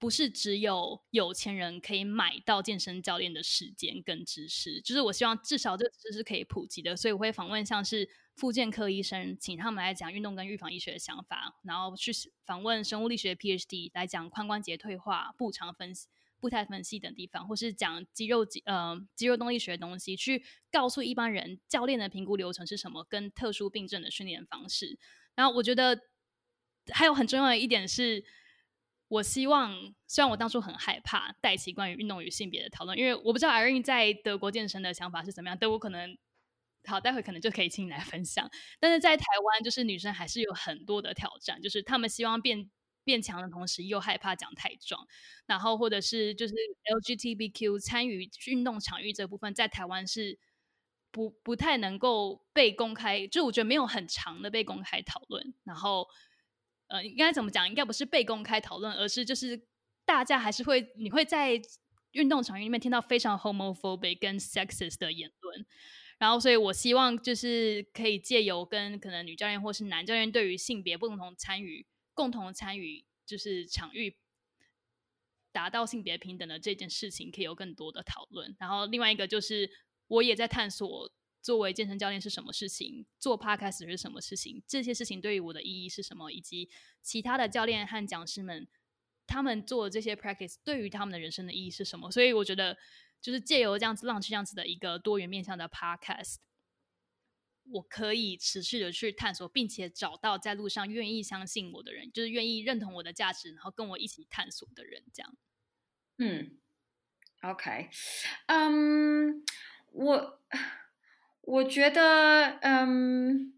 [0.02, 12.14] 不是只有有钱人可以买到健身教练的时间跟知识，就是我希望至少这个知识可以普及的，所以我会访问像是复健科医生，请他们来讲运动跟预防医学的想法，然后去
[12.46, 16.08] 访问生物力学 PhD 来讲髋关节退化、步长分析、
[16.40, 24.98] 步态分析等地方，或是讲肌肉肌呃肌肉动力学的东西，去告诉一般人教练的评估流程是什么，跟特殊病症的训练方式。
[25.40, 25.98] 然后我觉得
[26.92, 28.26] 还有很重要的一点是。
[29.12, 29.74] 我希望，
[30.06, 35.58] 虽然我当初很害怕带起关于运动与性别的讨论，因为我不知道 Irene 在德国健身的想法是怎么样。
[35.58, 36.16] 德国可能
[36.84, 38.48] 好，待会可能就可以请你来分享。
[38.80, 42.70] 但是在台湾，就是女生还是有很多的挑战，就是她们希望变
[43.04, 45.04] 变强的同时，又害怕讲太壮。
[45.48, 46.54] 然后或者是就是
[47.02, 50.38] LGBTQ 参与运动场域这部分，在台湾是
[51.12, 55.54] 不不太能够被公开，就我觉得没有很长的被公开讨论。
[55.64, 56.08] 然后。
[56.92, 57.70] 呃，应该怎么讲？
[57.70, 59.68] 应该不是被公开讨论，而是就是
[60.06, 61.52] 大家还是会，你会在
[62.14, 65.64] 运动场域里面听到非常 homophobic 跟 sexist 的言论。
[66.18, 74.18] 然后，所以我希望就是可以借由跟可能女教练或是男教练对于性别不同参与、共同参与，就是场域
[75.52, 78.56] 达到性别平等的这件事情，可以有更多的讨论。
[78.60, 79.70] 然后，另外一个就是
[80.10, 81.12] 我也在探索。
[81.42, 83.06] 作为健身教练是什么事情？
[83.18, 84.62] 做 podcast 是什么事情？
[84.68, 86.30] 这些事情对于我的意义是什么？
[86.30, 86.70] 以及
[87.02, 88.68] 其他的教练和讲师们，
[89.26, 92.12] 他们做这些 practice 对于他们的人生的意义是什么？
[92.12, 92.78] 所以我觉得，
[93.22, 96.36] 就是借由这样子、浪这样子的一个多元面向的 podcast，
[97.72, 105.04] 我可以持续的去探索，并且找到在路上愿意相信我的人，就是愿意认同我的价值，然后跟我一起探索的人。
[105.14, 105.38] 这样，
[106.18, 106.60] 嗯
[107.44, 107.90] ，OK，
[108.48, 109.42] 嗯，
[109.94, 110.36] 我。
[111.42, 113.52] 我觉得，嗯，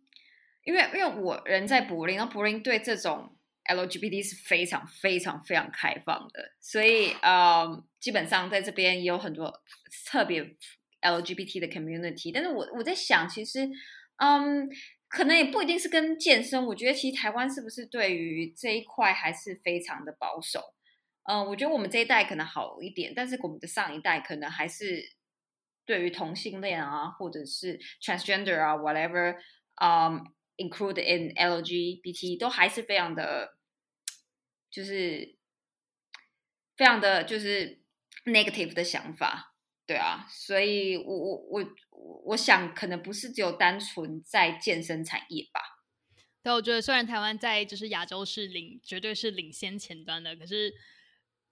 [0.63, 9.61] 因为因为我人在柏林，然后柏林对这种 LGBT 是非常非常非常开放的，所以，呃，基本上在这边也有很多
[10.09, 10.41] 特别
[11.01, 12.31] LGBT 的 community。
[12.33, 13.69] 但是我我在想，其实，
[14.15, 14.69] 嗯，
[15.09, 16.65] 可能也不一定是跟健身。
[16.67, 20.73] 我觉得其实台湾是不是对于这一块还是非常的保守？
[21.29, 25.11] 嗯，我觉得我们这一代可能好一点，但是我们的上一代可能还是。
[25.91, 29.35] 对于同性恋啊，或者是 transgender 啊，whatever，
[29.75, 30.23] 嗯
[30.55, 33.57] ，include in LGBT 都还是非常的，
[34.71, 35.35] 就是
[36.77, 37.81] 非常的就是
[38.23, 39.53] negative 的想法，
[39.85, 45.59] 对啊，所以我我我我想可能不是只有单纯在健身产业吧。
[46.41, 50.73] 对，我觉得虽然台湾在就是亚洲是领绝对是领先前端的，可是。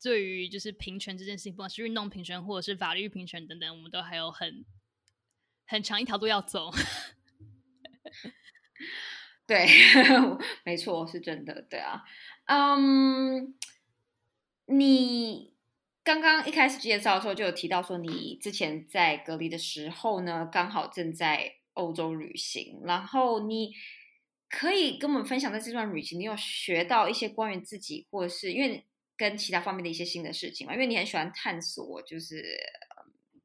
[0.02, 4.66] 对于就是平权这件事情，不管是运动平权或者是法律平权等等，我们都还有很
[5.68, 6.72] 很长一条路要走。
[9.46, 9.68] 对，
[10.64, 11.62] 没错，是真的。
[11.64, 12.06] 对啊，
[12.46, 13.54] 嗯，
[14.68, 15.54] 你
[16.04, 23.74] 刚刚一开始介绍的时候就有提到说，你之前在隔离的时候呢，刚好正在欧洲旅行，然后你
[24.48, 28.86] 可以跟我们分享在这段旅行，你有学到一些关于自己，或者是因为。
[29.20, 32.58] 跟其他方面的一些新的事情嘛，因为你很喜欢探索，就是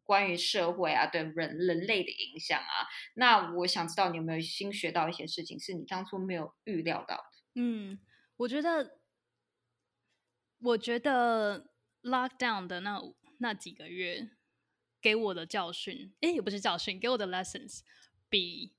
[0.05, 2.87] 关于社会啊，对人人类的影响啊。
[3.15, 7.61] 那我想知道你有没有新学到一些事情，是你当初没有预料到的？
[7.61, 7.99] 嗯，
[8.37, 9.01] 我觉得，
[10.61, 13.03] 我觉得 lockdown 的那
[13.39, 14.31] 那几个月
[15.03, 17.81] 给我的教训，哎，也不是教训，给我的 lessons
[18.29, 18.77] 比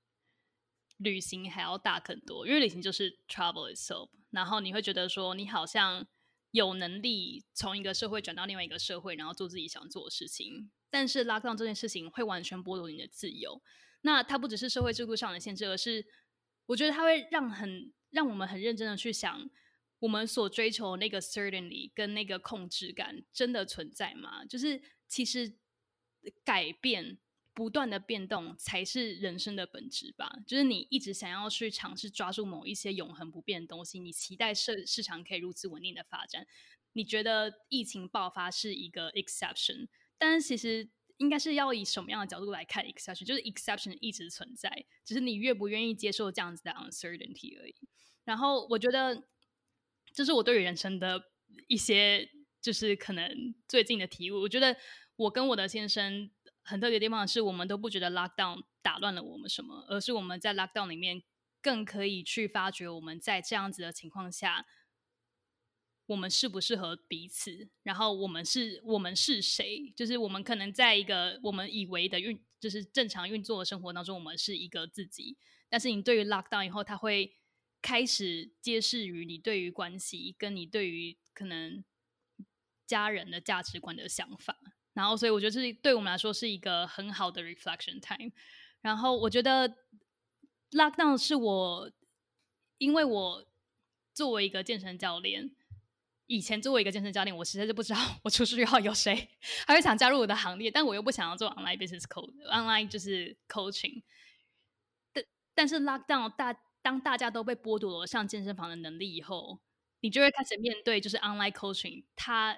[0.96, 2.48] 旅行还要大很多。
[2.48, 6.08] 因为旅行就是 travel itself，然后你会觉得说，你好像。
[6.56, 10.72] 有能力从一个社会转到另外一个社会，然后做自己想做的事情。
[10.90, 13.62] 但是拉杠这件事情会完全剥夺你的自由。
[14.02, 16.06] 那它不只是社会制度上的限制，而是
[16.68, 19.50] 我觉得它会让很让我们很认真的去想，
[20.00, 24.46] 我们所追求那个 certainty 跟那个控制感真的存在吗？
[24.46, 25.58] 就是其实
[26.46, 27.18] 改变。
[27.56, 30.32] 不断的变动才是人生的本质吧。
[30.46, 36.46] 就是你一直想要去尝试抓住某一些永恒不变的东西，你期待市市场可以如此稳定的发展。
[36.92, 39.88] 你觉得疫情爆发是一个 exception，
[40.18, 47.76] 但其实应该是要以什么样的角度来看 exception，就是 exception 一直存在，只是你愿不愿意接受这样子的 uncertainty 而已。
[48.26, 49.28] 然后我觉得
[50.14, 51.22] 这是我对于人生的
[51.68, 52.30] 一些，
[52.62, 54.42] 就是可能最近的体悟。
[54.42, 54.76] 我觉得
[55.16, 56.30] 我跟我的先生
[56.66, 61.24] 很特别的地方是，我们都不觉得 lockdown 打乱了我们什么，而是我们在 lockdown 里面
[61.62, 64.66] 更可以去发掘我们在这样子的情况下。
[66.08, 67.68] 我们适不适合彼此？
[67.82, 69.92] 然后我们是我们是谁？
[69.96, 75.36] 就是我们可能在一个我们以为的运，就是正常运作的生活当中，我们是一个自己。
[75.68, 77.34] 但是你对于 lockdown 以后，他会
[77.82, 81.84] 开始揭示于你对于关系，跟你对于可能
[82.86, 84.60] 家人的价值观的想法。
[84.96, 88.32] 然后，所以我觉得这对我们来说是一个很好的 reflection time。
[88.80, 89.70] 然后，我觉得
[90.72, 91.92] lockdown 是我，
[92.78, 93.46] 因为我
[94.14, 95.52] 作为一个健身教练。
[96.28, 99.30] 以前作为一个健身教练，我实在是不知道我出去后有谁
[99.68, 104.02] 还会想加入我的行列，但我又不想要做 online business coach，online 就是 coaching。
[105.14, 109.60] 但但是 lockdown 大当大家都被剥夺了上健身房的能力以后，
[110.00, 112.58] 你就会开始面对就是 online coaching，它。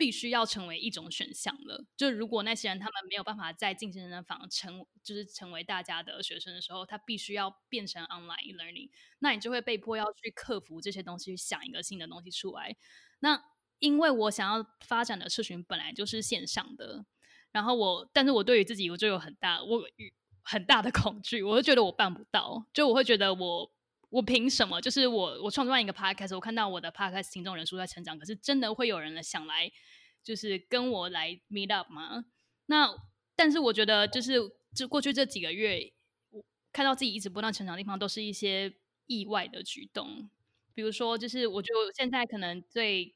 [0.00, 1.84] 必须要成为一种选项了。
[1.94, 12.74] 就如果那些人他们没有办法在进健身房成，就是成为大家的学生的时候，他必须要变成 online learning，那你就会被迫要去克服这些东西，想一个新的东西出来。
[13.18, 13.44] 那
[13.78, 17.04] 因为我想要发展的社群本来就是线上的，
[17.52, 19.82] 然后我，但是我对于自己我就有很大我
[20.42, 23.70] 很大的 恐惧，我会觉得我办不到，就我会觉得我。
[24.10, 24.80] 我凭什么？
[24.80, 29.70] 就是我，我创作一个 podcast，我看到我的 podcast 听众人数在成长，可是真的会有人想来，
[30.24, 32.24] 就是跟我来 meet up 吗？
[32.66, 32.92] 那
[33.36, 34.34] 但是我觉得，就是
[34.74, 35.92] 这过去这几个月，
[36.30, 38.74] 我看到自己一直不断成长的地方，都是一些
[39.06, 40.28] 意外的举动。
[40.74, 43.14] 比如说，就是我觉得现在可能最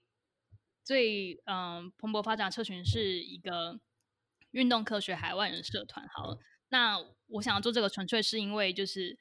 [0.84, 3.80] 最嗯蓬勃发展社群是一个
[4.52, 6.06] 运动科学海外人社团。
[6.08, 9.18] 好，那我想要做这个，纯粹是因为就是。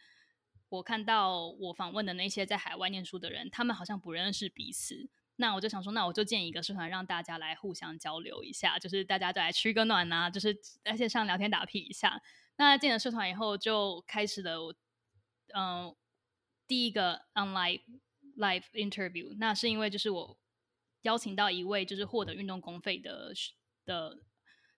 [0.73, 5.07] 我看到我访问的那些在海外念书的人，他们好像不认识彼此。
[5.35, 12.19] 那我就想说，那我就建一个社团，让大家来互相交流一下，就是大家再来取个暖呐，就是在线上聊天打屁一下。
[12.55, 14.75] 那建了社团以后，就开始了我，
[15.53, 15.95] 嗯，
[16.65, 17.81] 第一个 online
[18.37, 19.35] live interview。
[19.37, 20.39] 那是因为就是我
[21.03, 23.31] 邀请到一位就是获得运动公费的
[23.85, 24.17] 的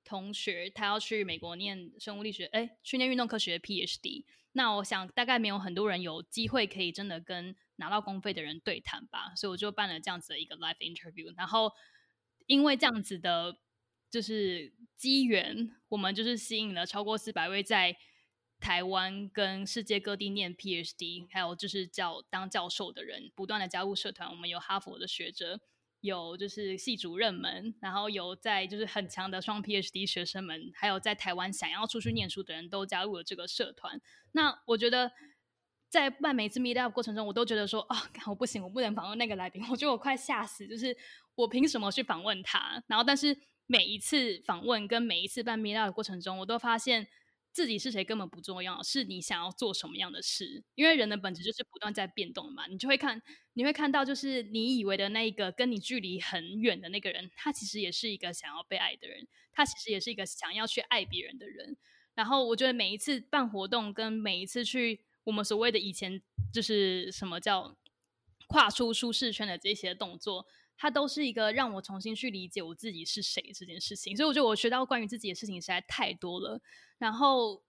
[0.05, 4.23] 同学，他要去美国念生物力学，哎，去念运动科学 PhD。
[4.53, 11.33] 那我想大概没有很多人有机会可以真的跟拿到公费的人对谈吧，所以我就办了这样子的一个 live interview。
[11.35, 11.73] 然后
[12.45, 13.57] 因为这样子的，
[14.09, 17.97] 就是机缘，我们就是吸引了超过四百位在
[18.59, 24.29] 台湾跟世界各地念 PhD，还有就是教当教授的人，不断的加入社团。
[24.29, 25.59] 我们有哈佛的学者。
[26.05, 33.99] 有就是系主任们，然后有在就是很强的双 PhD 学生们，还有在台湾想要出去念书的人都加入了这个社团。
[34.31, 35.11] 那我觉得
[35.89, 40.95] 在办每次 Meet Up 过程中，我都觉得说啊，我不行，我不能访问那个来宾，我觉得我快吓死，就是
[41.35, 42.81] 我凭什么去访问他？
[42.87, 47.07] 然后，但是每一次访问跟每一次办 Meet Up 的过程中，我都发现。
[47.55, 50.61] 自己是谁根本不重要，是你想要做什么样的事。
[50.75, 53.21] 因为人的本质就是不断在变动嘛，你就会看，
[53.53, 61.77] 你会看到，就是你以为的那一个跟你距离很远的那个人，他其实也是一个想要被爱的人，他其实也是一个想要去爱别人的人。
[62.13, 66.21] 然后我觉得每一次办活动，跟每一次去我们所谓的以前
[66.53, 67.77] 就是什么叫
[68.47, 70.45] 跨出舒适圈的这些动作。
[70.77, 76.61] 它都是一个让我重新去理解我自己是谁这件事情，所以我觉得我学到关于自己的事情实在太多了。
[76.97, 77.63] 然后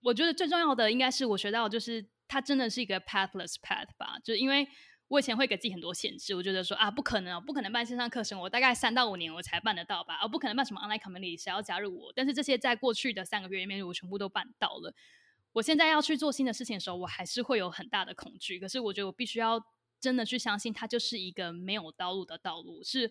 [0.00, 4.18] 我觉得最重要的应该是我学到，就是它真的是一个 pathless path 吧。
[4.24, 4.66] 就是因为
[5.08, 12.12] 我以前会给自己很多限制，我觉得说啊，不可能，不可能办线上课程，我大概三到五年我才办得到吧，而不可能办什么 online community，谁要加入我？
[12.14, 14.94] 但是这些在过去的三个月里面，我全部都办到了。
[15.52, 18.58] 我现在要去做新的事情的时候，我还是会有很大的恐惧。
[18.58, 19.64] 可是我觉得我必须要。
[19.98, 23.10] 真的去相信，它就是一个没有道路的道路，是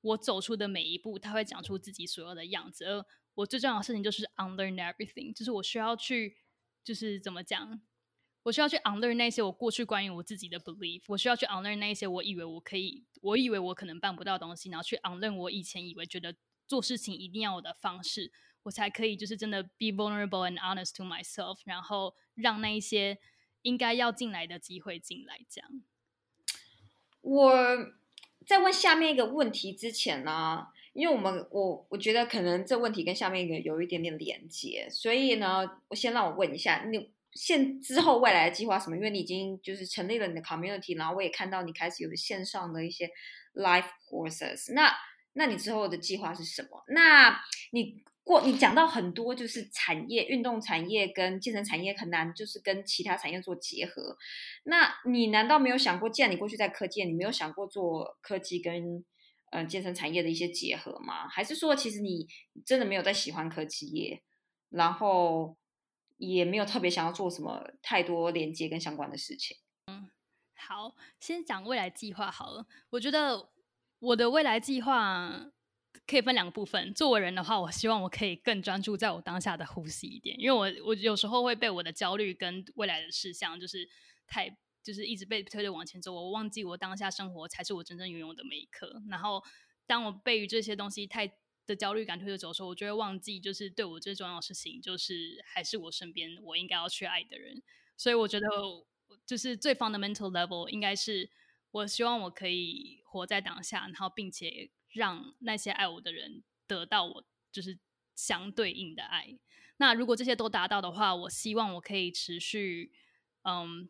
[0.00, 2.84] 我走出的每一步，它会讲出自己所有的样子。
[2.84, 6.36] 而我最重要的事情就是 unlearn everything，就是我需要去，
[6.84, 7.80] 就是怎么讲，
[8.42, 16.34] 我需要去 unlearn 那些我过去关于我自己的 belief，我需要去 unlearn 那些我以为我可以，我以为我可能办不到东西，然后去 unlearn 我以前以为觉得
[16.66, 18.32] 做事情一定要有的方式，
[18.64, 23.18] 我才可以就是真的 be vulnerable and honest to myself，然后让那一些
[23.62, 25.82] 应该要进来的机会进来，这样。
[27.22, 27.52] 我
[28.46, 38.96] 在问下面一个问题之前呢，因为我们我我觉得可能这问题跟下面一个有一点点连接，所以呢，我先让我问一下，你现之后未来的计划什么？
[38.96, 43.08] 因为你已经就是成立了你的 community，然后我也看到你开始有线上的一些
[43.54, 44.74] live courses。
[44.74, 44.92] 那
[45.34, 46.82] 那你之后的计划是什么？
[46.88, 54.16] 那你过你讲到很多就是产业，运动产业跟健身产业很难就是跟其他产业做结合。
[54.64, 59.04] 那你难道没有想过，既然你过去在科技，你没有想过做科技跟
[59.50, 61.28] 呃健身产业的一些结合吗？
[61.28, 62.26] 还是说其实你
[62.64, 64.22] 真的没有在喜欢科技业，
[64.70, 65.56] 然后
[66.16, 69.56] 也没有特别想要做什么太多连接跟相关的事情？
[69.86, 70.10] 嗯，
[70.56, 72.66] 好，先讲未来计划好了。
[72.90, 73.50] 我觉得。
[74.00, 75.52] 我的未来计划
[76.06, 76.94] 可以分两个部分。
[76.94, 83.86] 作为人的话，我希望我可以更专注在我当下的呼吸一点，因为我我有时候会被我的焦虑跟未来的事项，就是
[84.26, 89.02] 太就是一直被推着往前走，我忘记我当下生活才是我真正拥有的每一刻。
[89.08, 89.42] 然后
[89.86, 91.32] 当我被于这些东西太
[91.66, 97.62] 的焦虑感推着走的时候，我就会忘记，就是对我最重要的事情，就是还是我身边我应该要去爱的人。
[97.96, 98.46] 所以我觉得，
[99.26, 101.30] 就是最 fundamental level 应该是。
[101.72, 107.78] 我希望我可以活在当下，然后并且让那些爱我的人得到我就是
[108.16, 109.38] 相对应的爱。
[109.76, 112.90] 那如果这些都达到的话，我希望我可以持续，
[113.42, 113.88] 嗯，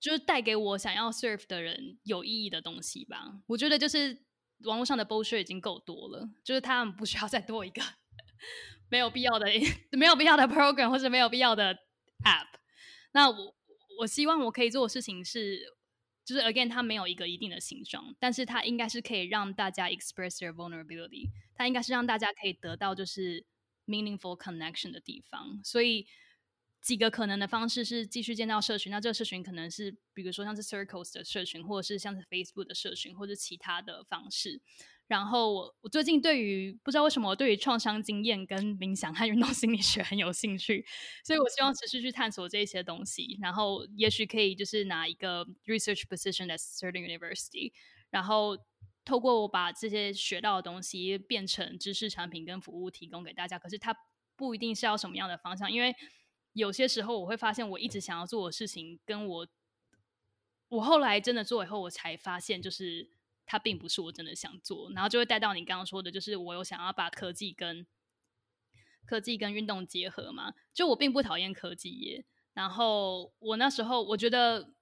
[0.00, 3.42] 就是带给我想要 serve 的人有意义的东西吧。
[3.46, 4.24] 我觉得就是
[4.64, 7.82] 网络上的 bullshit 已经够多了，就是他们不需要再多一个
[8.88, 9.46] 没有必要的、
[9.92, 11.74] 没有必要的 program 或者没有必要的
[12.24, 12.58] app。
[13.12, 13.54] 那我
[14.00, 15.76] 我希望我可以做的事情是。
[16.22, 23.44] 就是 again，它没有一个一定的形状，但是它应该是可以让大家 express their vulnerability，它应该是让大家可以得到就是
[23.84, 25.60] meaningful connection 的地方。
[25.64, 26.06] 所以
[26.80, 34.62] 几个可能的方式是继续建造社群，那这个社群可能是比如说像是 circles 的社群，或者是像是 Facebook 的社群，或者其他的方式。
[35.06, 40.86] 然后我我最近对于不知道为什么我对于创伤经验跟冥想和运动心理学很有兴趣，
[41.24, 43.36] 所以我希望持续去探索这些东西。
[43.42, 47.72] 然后也许可以就是拿一个 research position at certain university，
[48.10, 48.56] 然后
[49.04, 53.58] 透过我把这些学到的东西变成知识产品跟服务提供给大家。
[53.58, 53.92] 可是它
[54.36, 55.92] 不一定是要什么样的方向，因为
[56.52, 59.48] 有些时候我会发现我一直想要做的事情，跟我
[60.68, 63.10] 我后来真的做以后，我才发现就是。
[63.52, 67.84] 它并不是我真的想做，然后就会带到你刚刚说的，就是我有想要把科技跟
[69.04, 70.54] 科技跟运动结合嘛。
[70.72, 74.72] 就我并不讨厌科技业，然后我那时候我觉得，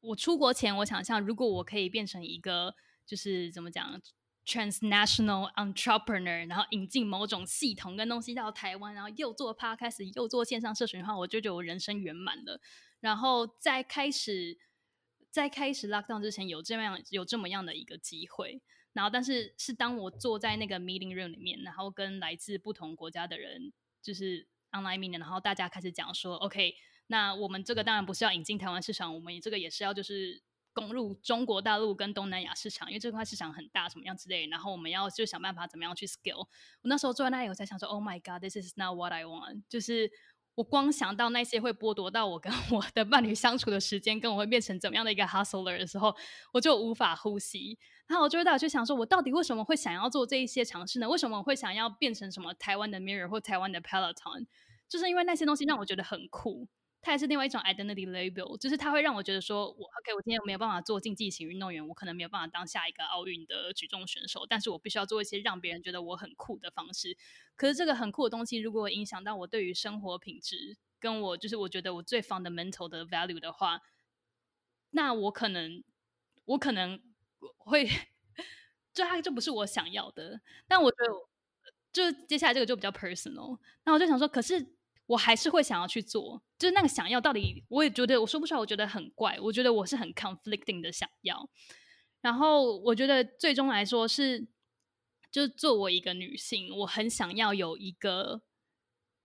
[0.00, 2.74] 我出国前我想象，如果我可以变成一个
[3.06, 4.02] 就是怎么讲
[4.46, 12.60] ，transnational entrepreneur，然后引进某种系统跟东西到台湾，然后又做 podcast 又做线上社群的话，我就觉得我人生圆满了。
[13.00, 14.58] 然后在开始。
[15.32, 18.60] 在开始 lockdown 之前，有这样有这么样的一个机会，
[18.92, 23.72] 然后但是是当我坐在那个 meeting room 里面，然后跟来自不同国家的人
[24.02, 26.74] 就是 online meeting，然后大家开始讲说，OK，
[27.06, 30.42] 那我们这个当然不是要引进台湾市场，我们这个也是要就是
[30.72, 36.38] 攻入中国大陆跟东南亚市场，因为这块市场很大，什么样之类，然后我们要就想办法怎么样去 scale。
[36.40, 36.48] 我
[36.84, 40.10] 那时候坐在那里，我在想说，Oh my God，this is not what I want，就是。
[40.56, 46.14] 我光想到那些会剥夺到我跟 我的伴侣相处的时间，跟我会变成怎么样的一个 hustler 的时候，
[46.52, 47.78] 我就无法呼吸。
[48.06, 51.08] 然后我就会到去想说，我到底为什么会想要做这一些尝试呢？
[51.08, 54.46] 为什么我会想要变成什么台湾的 Mirror 或台湾的 Peloton？
[54.86, 56.68] 就是因为那些东西让我觉得很酷。
[57.02, 67.16] 它也是另外一种 identity label，就是它会让我觉得说，我 OK，我今天没有办法做竞技型运动员，我可能没有办法当下一个奥运的举重选手，但是我必须要做一些让别人觉得我很酷的方式。
[67.56, 73.80] 可是这个很酷的东西，如果影响到我对于生活品质，跟我就是我觉得我最 fundamental 的 value 的话，
[74.90, 75.82] 那我可能
[76.44, 77.00] 我可能
[77.56, 77.88] 会，
[78.92, 80.42] 就它就不是我想要的。
[80.68, 83.58] 但我觉得，就接下来这个就比较 personal。
[83.84, 84.76] 那我就想说，可是。
[85.10, 91.50] 我还是会想要去做，就是那个想要到底，我也觉得我说不出来，我觉得很怪，我觉得我是很 conflicting 的想要。
[92.20, 94.46] 然后我觉得最终来说是，
[95.32, 98.42] 就是作为一个女性，我很想要有一个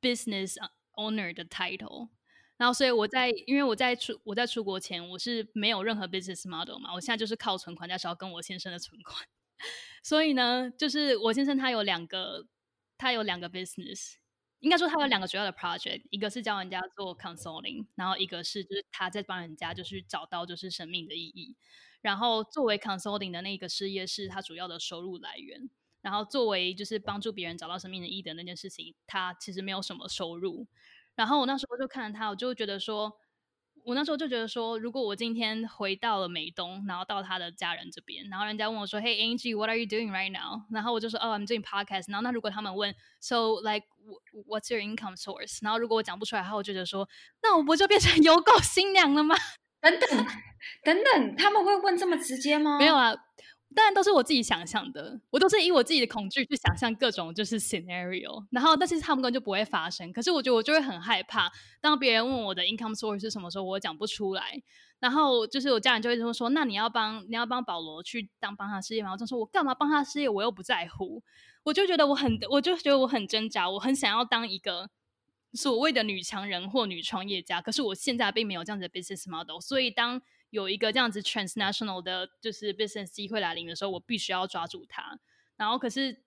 [0.02, 0.56] business
[0.96, 2.10] owner 的 title。
[2.58, 9.28] 然后所以我在，因为我在出我在出国前，我是没有任何 business model 嘛，我现在就是靠存款，加是要跟我先生的存款。
[10.02, 12.48] 所以呢，就是我先生他有两个，
[12.98, 14.16] 他有两个 business。
[14.60, 21.56] 应该说，他有两个主要的 project，一个是教人家做 consulting，然后一个是就是他在帮人家就是找到就是生命的意义。
[22.01, 25.70] 然后作为 consulting 的那个事业是他主要的收入来源，
[26.01, 30.68] 然后作为就是帮助别人找到生命的意义的那件事情，他其实没有什么收入。
[31.16, 33.20] 然后我那时候就看他，我就觉得说。
[33.86, 43.86] 我那时候就觉得说，如果我今天回到了美东，然后到他的家人这边，然后人家问我说：“Hey Angie, what are you doing right now？” 然后我就说：“Oh, I'm doing podcast。”然后那如果他们问：“So like,
[44.48, 47.08] what's your income source？” 然后如果我讲不出来，的话我就觉得说
[47.44, 49.36] ：“那我不就变成有狗新娘了吗？”
[49.80, 50.26] 等等
[50.84, 52.80] 等等，他们会问这么直接吗？
[52.80, 53.14] 没有啊，
[53.74, 60.13] 当然都是我自己想象的，我都是以我自己的恐惧去想象各种就是 scenario，然后但是他们根本就不会发生。
[60.13, 61.51] 可是我觉得我就会很害怕，
[61.82, 64.61] 当别人问我的 income source 是什么时候，我讲不出来。
[64.99, 69.11] 然后就是我家人就会说说，那你要帮你要帮保罗去当帮他事业吗？
[69.11, 70.30] 我就说我干嘛帮他事业？
[70.30, 71.22] 我又不在乎。
[71.63, 74.89] 我就觉得我很，我就觉得我很挣扎，我很想要当一个
[75.53, 77.61] 所谓的女强人或女创业家。
[77.61, 80.22] 可是我现在并没有这样子的 business model，所以当
[80.56, 85.20] 有一个这样子 transnational 的，就是 business 机会来临的时候，我必须要抓住它。
[85.58, 86.24] 然后，可是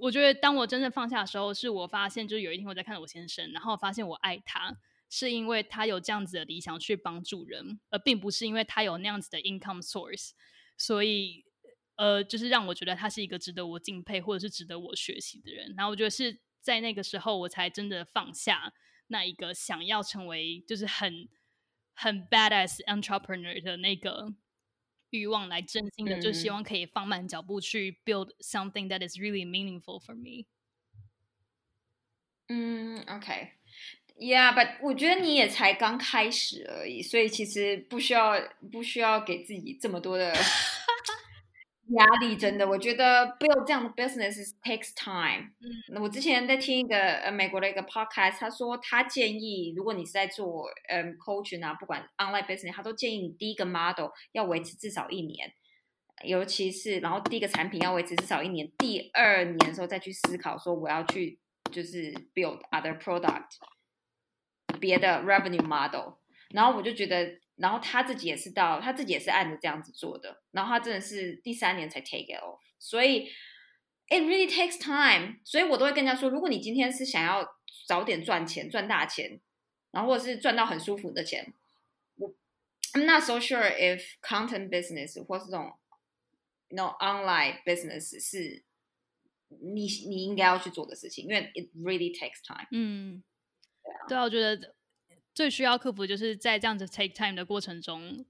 [0.00, 4.78] 我觉得，当我真正放下的时候，是我发现，就是有一天我在看我先生，然后发现我爱他，
[5.08, 10.30] 是因为他有这样子的理想去帮助人，而并不是因为他有那样子的 income source。
[10.78, 11.44] 所以，
[11.96, 15.74] 呃，就是让我觉得他是一个值得我敬佩，或者是值得我学习的人。
[15.76, 18.72] 然后，我觉得是在那个时候，我才真的放下
[19.08, 21.28] 那一个想要成为，就是很。
[21.94, 24.34] 很 badass entrepreneur 的那个
[25.10, 30.46] 欲望，来真心的就希望可以放慢脚步去 build something that is really meaningful for me。
[32.48, 38.34] 嗯，OK，Yeah，but 我觉得你也才刚开始而已，所以其实不需要
[38.72, 40.32] 不需要给自己这么多的。
[41.96, 45.50] 压力真的，我觉得 build 这样的 business takes time。
[45.60, 55.52] 嗯，我之前在听一个呃美国的一个 podcast，他说他建议，如果你是在做嗯 coaching 啊，不管 online business，他都建议你第一个 model 要维持至少一年，
[56.24, 61.38] 尤其是然后第一个产品要维持至少一年，第二年的时候再去思考说我要去
[61.72, 63.46] 就是 build other product，
[64.78, 66.14] 别的 revenue model。
[66.50, 67.38] 然后我就觉得。
[67.60, 70.42] 然后他自己也是到，他自己也是按着这样子做的。
[70.50, 73.28] 然后他真的是第三年才 take it off，所以
[74.08, 75.38] it really takes time。
[75.44, 77.46] 所以我都会跟人家说，如果你今天是想要
[77.86, 79.40] 早点赚钱、赚大钱，
[79.90, 81.52] 然后或者是赚到很舒服的钱，
[82.16, 82.34] 我
[82.94, 85.70] I'm not so sure if content business 或是这种
[86.70, 88.64] no online business 是
[89.48, 92.66] 你你应该要去做的事情，因为 it really takes time。
[92.72, 93.22] 嗯，
[94.08, 94.74] 对啊，我觉得。
[95.40, 98.26] 最需要克服，就是在这样子 take time 的过程中，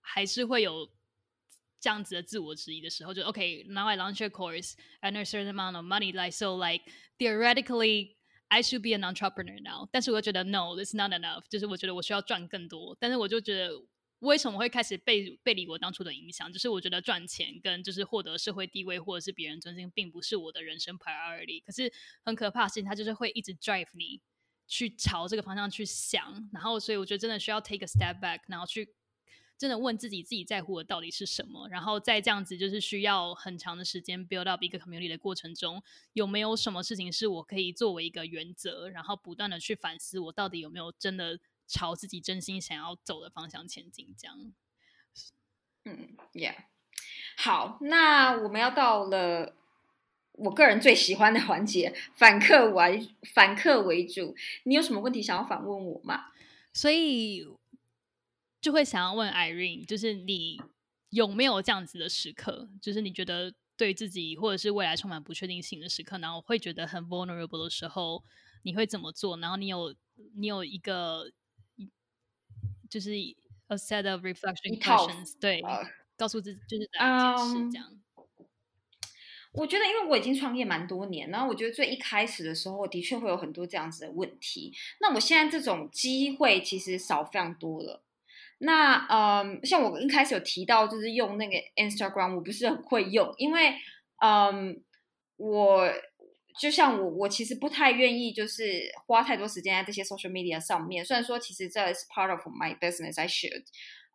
[0.00, 0.90] 还是会有
[1.78, 3.14] 这样子的自我质疑的时候。
[3.14, 8.16] 就 OK，now I launch a course and a certain amount of money, like so, like theoretically,
[8.48, 9.88] I should be an entrepreneur now。
[9.92, 11.44] 但是我觉得 no, it's not enough。
[11.48, 12.96] 就是我觉得我需要赚更多。
[12.98, 13.84] 但是我就觉得，
[14.18, 16.52] 为什么会开始背背离我当初的影响？
[16.52, 21.62] 就是我觉得赚钱跟就是获得社会地位或者是别人尊敬，并不是我的人生 priority。
[21.64, 21.92] 可是
[22.24, 24.20] 很可怕的事情，它就是会一直 drive 你。
[24.66, 28.94] 去朝这个方向去想，然后所以我觉得真的需要 take a step back，然后去
[29.56, 44.14] 真的问自己自己在乎的到底是什么，然后在这样子就是需要很长的时间 build up 一个 community 的过程中，有没有什么事情是我可以作为一个原则，然后不断的去反思我到底有没有真的朝自己真心想要走的方向前进？
[44.18, 44.52] 这样，
[45.84, 46.56] 嗯，Yeah，
[47.36, 49.56] 好，那我们要到了。
[50.34, 54.34] 我个人最喜欢的环节，反客为反客为主。
[54.64, 56.26] 你有什么问题想要反问我吗？
[56.72, 57.46] 所以
[58.60, 60.60] 就会想要问 Irene，就是你
[61.10, 62.68] 有没有这样子的时刻？
[62.82, 68.24] 就是你觉得对自己或者是未来充满不确定性的时刻，然后会觉得很 vulnerable 的时候，
[68.62, 69.36] 你会怎么做？
[69.38, 69.94] 然后你有
[70.34, 71.30] 你有一个
[72.90, 73.12] 就是
[73.68, 75.62] a set of reflection questions，对，
[76.16, 78.00] 告诉自己就是怎样解释这样。
[79.54, 84.72] 我觉得，因为我已经创业蛮多年，然后我觉得最一开始的时候，的确会有很多这样子的问题。
[85.00, 88.02] 那我现在这种机会其实少非常多了。
[88.58, 93.74] 那嗯，像我一开始有提到，就是用那个 Instagram，我不是很会用，因为
[94.20, 94.82] 嗯，
[95.36, 95.88] 我
[96.58, 101.04] 就像我，我其实不太愿意就是花太多时间在这些 social media 上面。
[101.04, 103.64] 虽然说其实这是 part of my business，I should，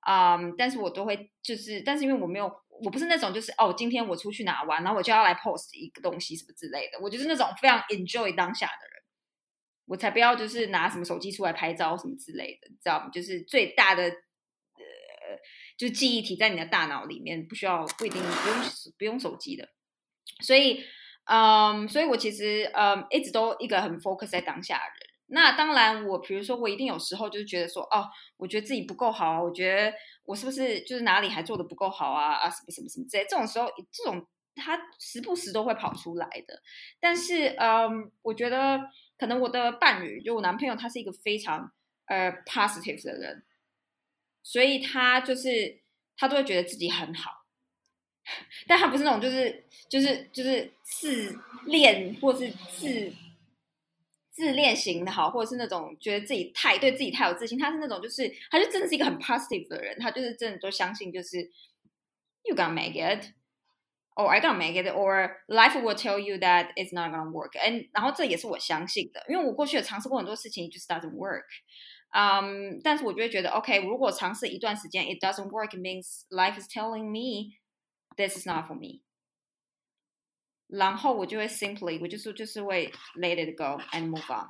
[0.06, 2.52] 嗯，但是我都会就是，但是因为我没有。
[2.84, 7.00] 我不是那种就是哦，今天我出去哪玩，然后我就要来 post 一个东西什么之类的。
[7.00, 9.04] 我就是那种非常 enjoy 当下的人，
[9.86, 13.10] 我才不要就是拿什么手机出来拍照什么之类的，知道吗？
[13.10, 14.12] 就是最大的呃，
[15.78, 18.58] 就是记忆体在你的大脑里面，不需要不一定不用
[18.98, 19.68] 不用手机的。
[20.42, 20.84] 所以，
[21.26, 25.09] 嗯，所以我其实嗯一直都一个很 focus 在当下的人。
[25.32, 29.94] 那当然，我比如说，我一定有时候就是觉得说，哦，我觉得自己不够好啊，我觉得
[30.26, 34.26] 我是不是就是哪里还做的不够好啊啊什么什么什么之类，这种时候，这种
[34.56, 36.62] 他时不时都会跑出来的。
[37.00, 41.72] 但是，嗯，我觉得可能我的伴侣，就我男朋友，他是一个非常
[42.08, 43.44] 呃 positive 的人，
[44.42, 45.80] 所以他就是
[46.18, 47.46] 他都会觉得自己很好，
[48.68, 53.14] 但他不是那种就是就是就是自恋或是自。
[54.39, 61.51] 自恋型的好，或者是那种觉得自己太对自己太有自信，他是那种就是，他就真的是一个很 positive 的人，他就是真的都相信，就是
[62.45, 66.95] you gonna make it。or I gonna make it, or life will tell you that it's
[66.95, 67.57] not gonna work.
[67.57, 71.43] And 然后这也是我相信的，因为我过去也尝试过很多事情，just doesn't work。
[72.13, 77.57] 嗯，但是我就会觉得，OK，如果尝试一段时间，it doesn't work means life is telling me
[78.17, 79.01] this is not for me。
[80.70, 84.48] 然后我就会 simply，我就是就是会 let it go and move on。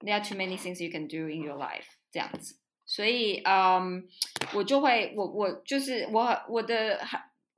[0.00, 2.58] There are too many things you can do in your life，这样子。
[2.84, 4.08] 所以，嗯，
[4.54, 7.00] 我就会，我我就是我我的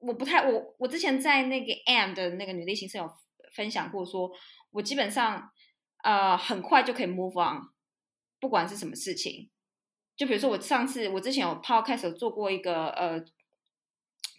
[0.01, 3.11] 我不太我我之前在那个 M 的那个女力行生有
[3.55, 4.31] 分享过，说
[4.73, 5.51] 我基本上
[6.05, 7.63] 呃很快就可以 move on，
[8.39, 9.51] 不管是什么事情。
[10.15, 13.25] 就比如说我上次我之前有 podcast 有做过一个呃。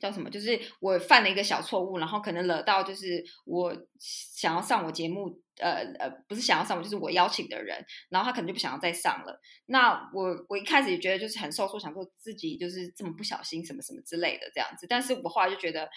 [0.04, 0.30] 叫什么？
[0.30, 9.40] 就是我犯了一个小错误，然后可能惹到就是我想要上我节目，呃呃，不是想要上我，就是我邀请的人，然后他可能就不想要再上了。
[9.68, 14.86] 那我我一开始也觉得就是很受挫，想说自己就是这么不小心，什么什么之类的这样子。
[14.90, 15.90] 但是我后来就觉得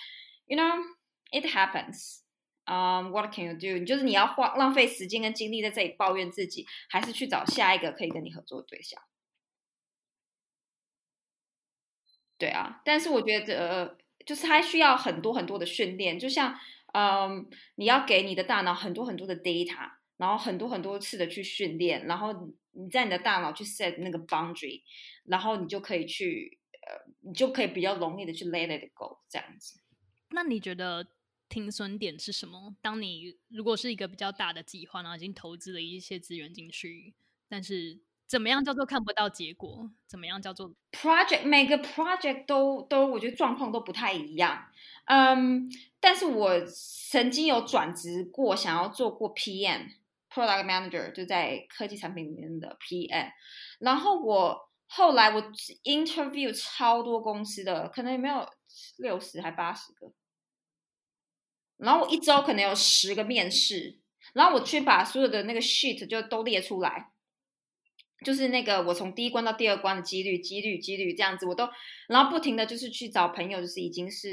[0.47, 0.81] ，you know
[1.33, 2.21] it happens，
[2.67, 3.85] 嗯，what can you do？
[3.85, 9.03] 就是你要花浪费时间跟精力在这里抱怨自己，还是去找下一个可以跟你合作的对象？
[12.39, 16.55] 对啊，但是我觉得，就是它需要很多很多的训练，就像，
[16.93, 24.83] 嗯，你要给你的大脑很多很多的 data，然后很多很多次的去训练，然后你在你的大脑去 set 那个 boundary，
[25.25, 29.81] 然后你就可以去，呃，你就可以比较容易的去 let it go 这样子。
[30.31, 31.07] 那你觉得
[31.49, 32.77] 停损点是什么？
[32.83, 37.15] 当你如果是一个比较大的计划，然后已经投资了一些资源进去，
[37.49, 38.03] 但是。
[38.27, 39.91] 怎么样叫做看不到结果？
[40.09, 41.45] 怎么样叫做 project？
[41.45, 44.67] 每个 project 都都，我觉得状况都不太一样。
[45.05, 45.71] 嗯，
[46.01, 53.31] 但是我曾经有转职过，想要做过 PM，product manager，就在科技产品里面的 PM。
[53.79, 55.41] 然后我后来我
[55.85, 58.49] interview 超多公司的，可能有没有
[58.97, 60.13] 六十还八十个。
[61.77, 64.01] 然后我一周可能有十个面试，
[64.33, 67.13] 然后我去把所有的那个 sheet 就都列出来。
[68.25, 71.69] 就是那个我从第一关到第二关的几率，几率，几率这样子，我都
[72.09, 74.29] 然后不停的就是去找朋友，就是已经是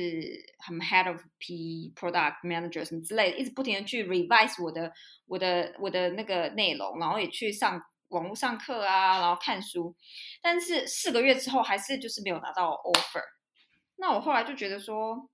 [0.59, 4.91] 很 head of P product manager 什么之类的，一直不停的去 revise 我的
[5.27, 9.93] 我的我的那个内容，然后也去上网络上课啊，然后看书，
[10.41, 13.23] 但是四个月之后还是就是没有拿到 offer。
[13.97, 15.29] 那我后来就觉得说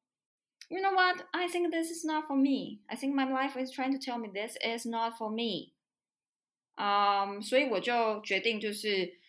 [0.69, 1.19] ，You know what?
[1.31, 2.81] I think this is not for me.
[2.87, 5.73] I think my life is trying to tell me this is not for me.
[6.81, 9.19] 嗯，所以我就决定，就是，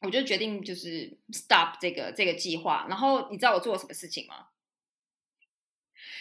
[0.00, 2.86] 我就决定就是 stop 这个这个计划。
[2.88, 4.48] 然后你知道我做了什么事情吗？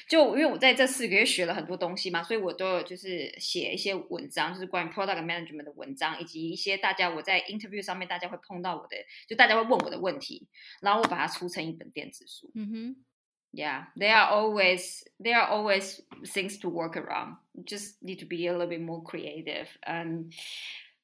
[0.08, 8.98] 就因为我在这四个月学了很多东西嘛，所以我都有就是写一些文章，就是关于 product management 的文章，以及一些大家我在 interview 上面大家会碰到我的，
[9.28, 10.48] 就大家会问我的问题，
[10.82, 12.52] 然后我把它出成一本电子书。
[12.54, 13.06] 嗯哼。
[13.53, 17.37] Yeah, there are always there are always things to work around.
[17.55, 20.35] You just need to be a little bit more creative and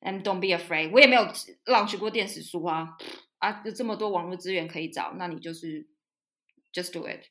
[0.02, 0.90] and don't be afraid.
[0.92, 1.22] 我也没有
[1.64, 2.98] launch 过电子书啊
[3.38, 5.88] 啊，有这么多网络资源可以找，那你就是
[6.74, 7.30] just do it。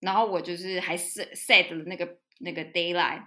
[0.00, 3.24] 然后我就是还是 set 了那个那个 daylight，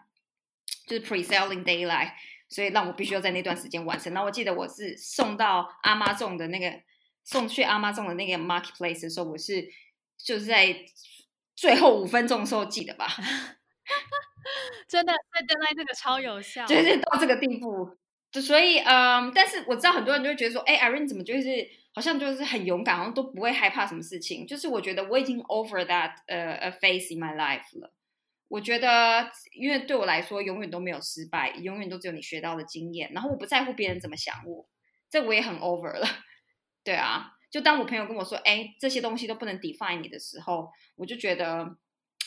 [0.85, 2.11] 就是 pre-selling daylight，
[2.47, 4.13] 所以让我必须要在那段时间完成。
[4.13, 6.79] 然后我记得我是送到阿妈种的那个
[7.23, 9.67] 送去阿妈种的那个 marketplace 的时候，我是。
[10.24, 10.84] 就是在
[11.56, 13.06] 最后五分钟的时候记得吧，
[14.88, 17.96] 真的在 deadline 这个超有效，就是到这个地步，
[18.30, 24.46] 就所以嗯，但是我知道很多人就会觉得说，哎，Irene 怎么就是好像就是很勇敢，好像都不会害怕什么事情。
[24.46, 27.92] 就是我觉得我已经 over that 呃 a phase in my life 了。
[28.48, 33.10] 我觉得因为对我来说，永远都没有失败，永远都只有你学到的经验。
[33.12, 34.68] 然后我不在乎别人怎么想我，
[35.10, 36.06] 这我也很 over 了。
[36.84, 37.32] 对啊。
[37.52, 41.76] 就当我朋友跟我说，哎，这些东西都不能 define 你的时候，我就觉得，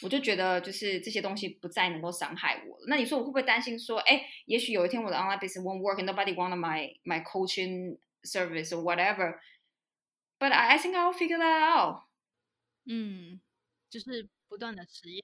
[0.03, 2.78] 我就觉得，就是这些东西不再能够伤害我。
[2.88, 10.78] 那你说我会不会担心说，哎，也许有一天我的 online business won't work and nobody want my my coaching service or whatever？But I I
[10.78, 12.03] think I'll figure that out。
[12.86, 13.41] 嗯，
[13.89, 15.23] 就是不断的实验。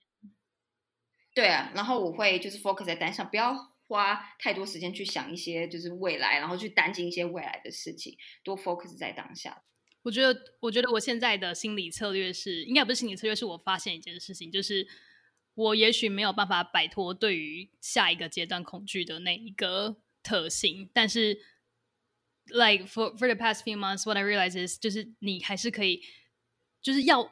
[1.35, 3.55] 对啊，然后我会就是 focus 在单上，不要
[3.87, 9.61] 花太多时间去想一些就是未来，然后去担心一些未来的事情，多 focus 在当下。
[10.03, 14.87] 我觉得，我觉得我现在的心理策略是，应该不是心理策略，是我发现一件事情，就是
[15.53, 21.39] 我也许没有办法摆脱对于下一个阶段恐惧的那一个特性，但是
[22.47, 26.01] ，like for for the past few months, what I realize is，就是你还是可以，
[26.81, 27.31] 就是要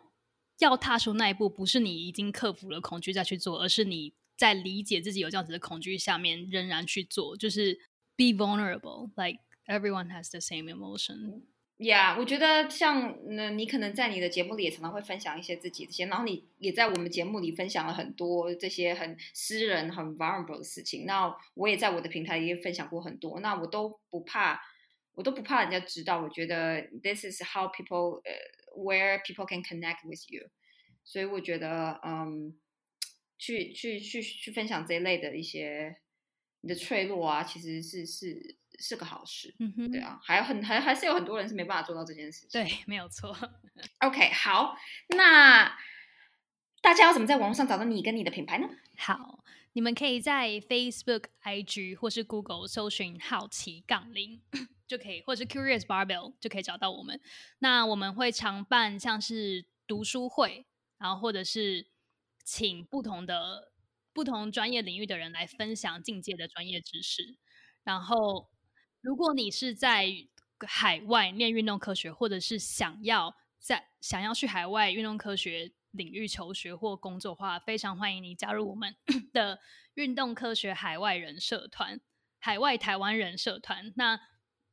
[0.59, 7.79] 要踏出那一步，不是你已经克服了恐惧再去做，而是你在理解自己有这样子的恐惧下面仍然去做，就是
[8.15, 11.41] be vulnerable, like everyone has the same emotion。
[11.87, 21.05] 呀，我觉得像那你可能在你的节目里也常常会分享一些自己这些，然后你也在我们节目里分享了很多这些很私人、很 vulnerable 的事情。
[21.05, 24.59] 那我也在我的平台也分享过很多，那我都不怕，
[25.13, 26.21] 我都不怕人家知道。
[26.21, 28.33] 我觉得 this is how people 呃
[28.77, 30.49] where people can connect with you。
[31.05, 32.59] 所以我觉得嗯，
[33.37, 35.95] 去去去去分享这一类的一些
[36.59, 38.57] 你的脆弱啊，其实是是。
[38.79, 43.35] 是个好事，嗯哼，对啊，还有很还还是有很多人是没办法做到这件事情，对，没有错。
[43.99, 44.77] OK，好，
[45.09, 45.77] 那
[46.81, 48.69] 大家要怎么在网络上找到你跟你的品牌呢？
[48.97, 54.41] 好，你们可以在 Facebook、IG 或是 Google 搜寻“好奇杠铃”
[54.87, 57.19] 就可以，或者是 Curious Barbell 就可以找到我们。
[57.59, 60.65] 那我们会常办像是读书会，
[60.97, 61.87] 然后或者是
[62.43, 63.71] 请不同的
[64.13, 67.37] 不同专业领域的人来分享境界的专业知识，
[67.83, 68.49] 然后。
[69.01, 70.27] 如果你是在
[70.67, 78.93] 海外念运动科学，或者是想要在想要去海外运动科学领域求学或工作的话，非常欢迎你加入我们
[79.31, 79.59] 的
[79.93, 82.01] 运动科学海外人社团、
[82.39, 83.93] 海外台湾人社团。
[83.95, 84.19] 那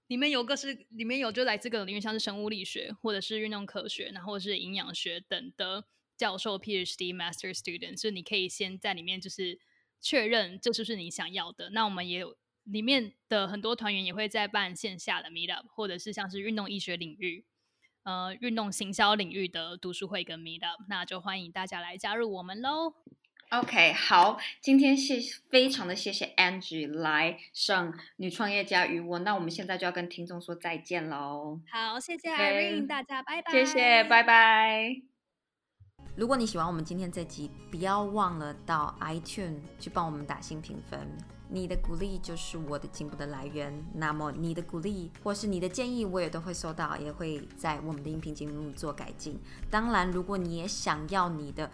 [0.08, 5.84] 里面有个是里面有就来自各个领域，像是生物力学，或者是运动科学，然后是营养学等的
[6.16, 9.60] 教授、PhD、Master Student，所以你可以先在里面就是
[10.00, 11.70] 确认这是不是你想要的。
[11.70, 12.36] 那我们也有。
[12.66, 17.44] 里面的很多团员也会在办线下的 meet up，或者是像是运动医学领域、
[18.02, 22.94] 呃运动行销领域的读书会跟 meet up，那就欢迎大家来加入我们喽。
[23.50, 31.60] OK，好，今天谢非常的谢谢 Angie 来上女创业家与我，那我们现在就要跟听众说再见喽。
[31.70, 33.52] 好，谢谢 Irene，大家拜拜。
[33.52, 34.96] 谢谢，拜拜。
[36.16, 41.35] 如果你喜欢我们今天这集，不要忘了到 iTune 去帮我们打新评分。
[41.48, 43.72] 你的鼓励就是我的进步的来源。
[43.94, 49.38] 那么你的鼓励或是你的建议，我也都会收到，也会在我们的音频节目做改进。
[49.70, 51.70] 当然，如果你也想要你的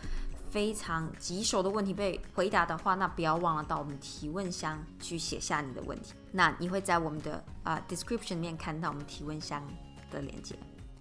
[0.51, 6.13] 非常棘手的问题被回答的话，那不要忘了到我们提问箱去写下你的问题。
[6.31, 9.67] 那你会在我们的啊 description 里面看到我们提问箱
[10.11, 10.55] 的链接。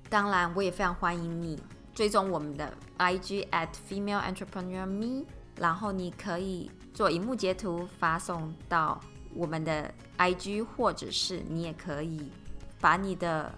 [0.10, 1.60] 当然，我也非常欢迎你
[1.94, 5.26] 追踪我们的 IG at female entrepreneur me，
[5.58, 6.70] 然后你可以。
[6.94, 9.00] 做荧幕截图发送到
[9.34, 12.30] 我们的 IG，或者是你也可以
[12.82, 13.50] 把你的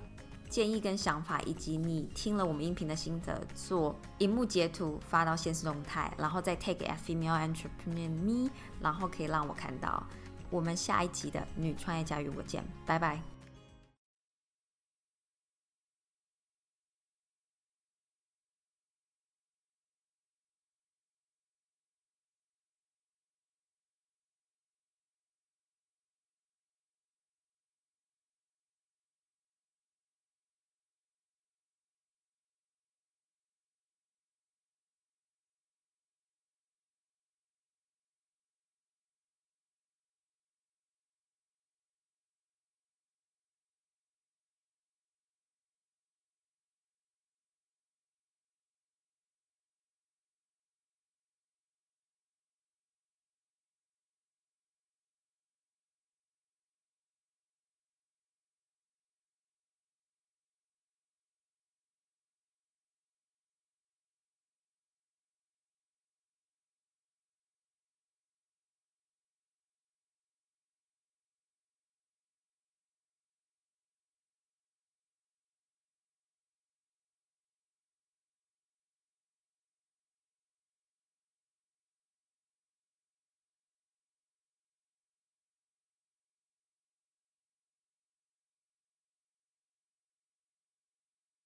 [0.47, 10.03] 建议跟想法，以及你听了我们音频的心得，做荧幕截图发到现实动态，然后再 take a female entrepreneur me，然后可以让我看到。
[10.51, 13.32] 我们下一集的女创业家与我见，拜拜。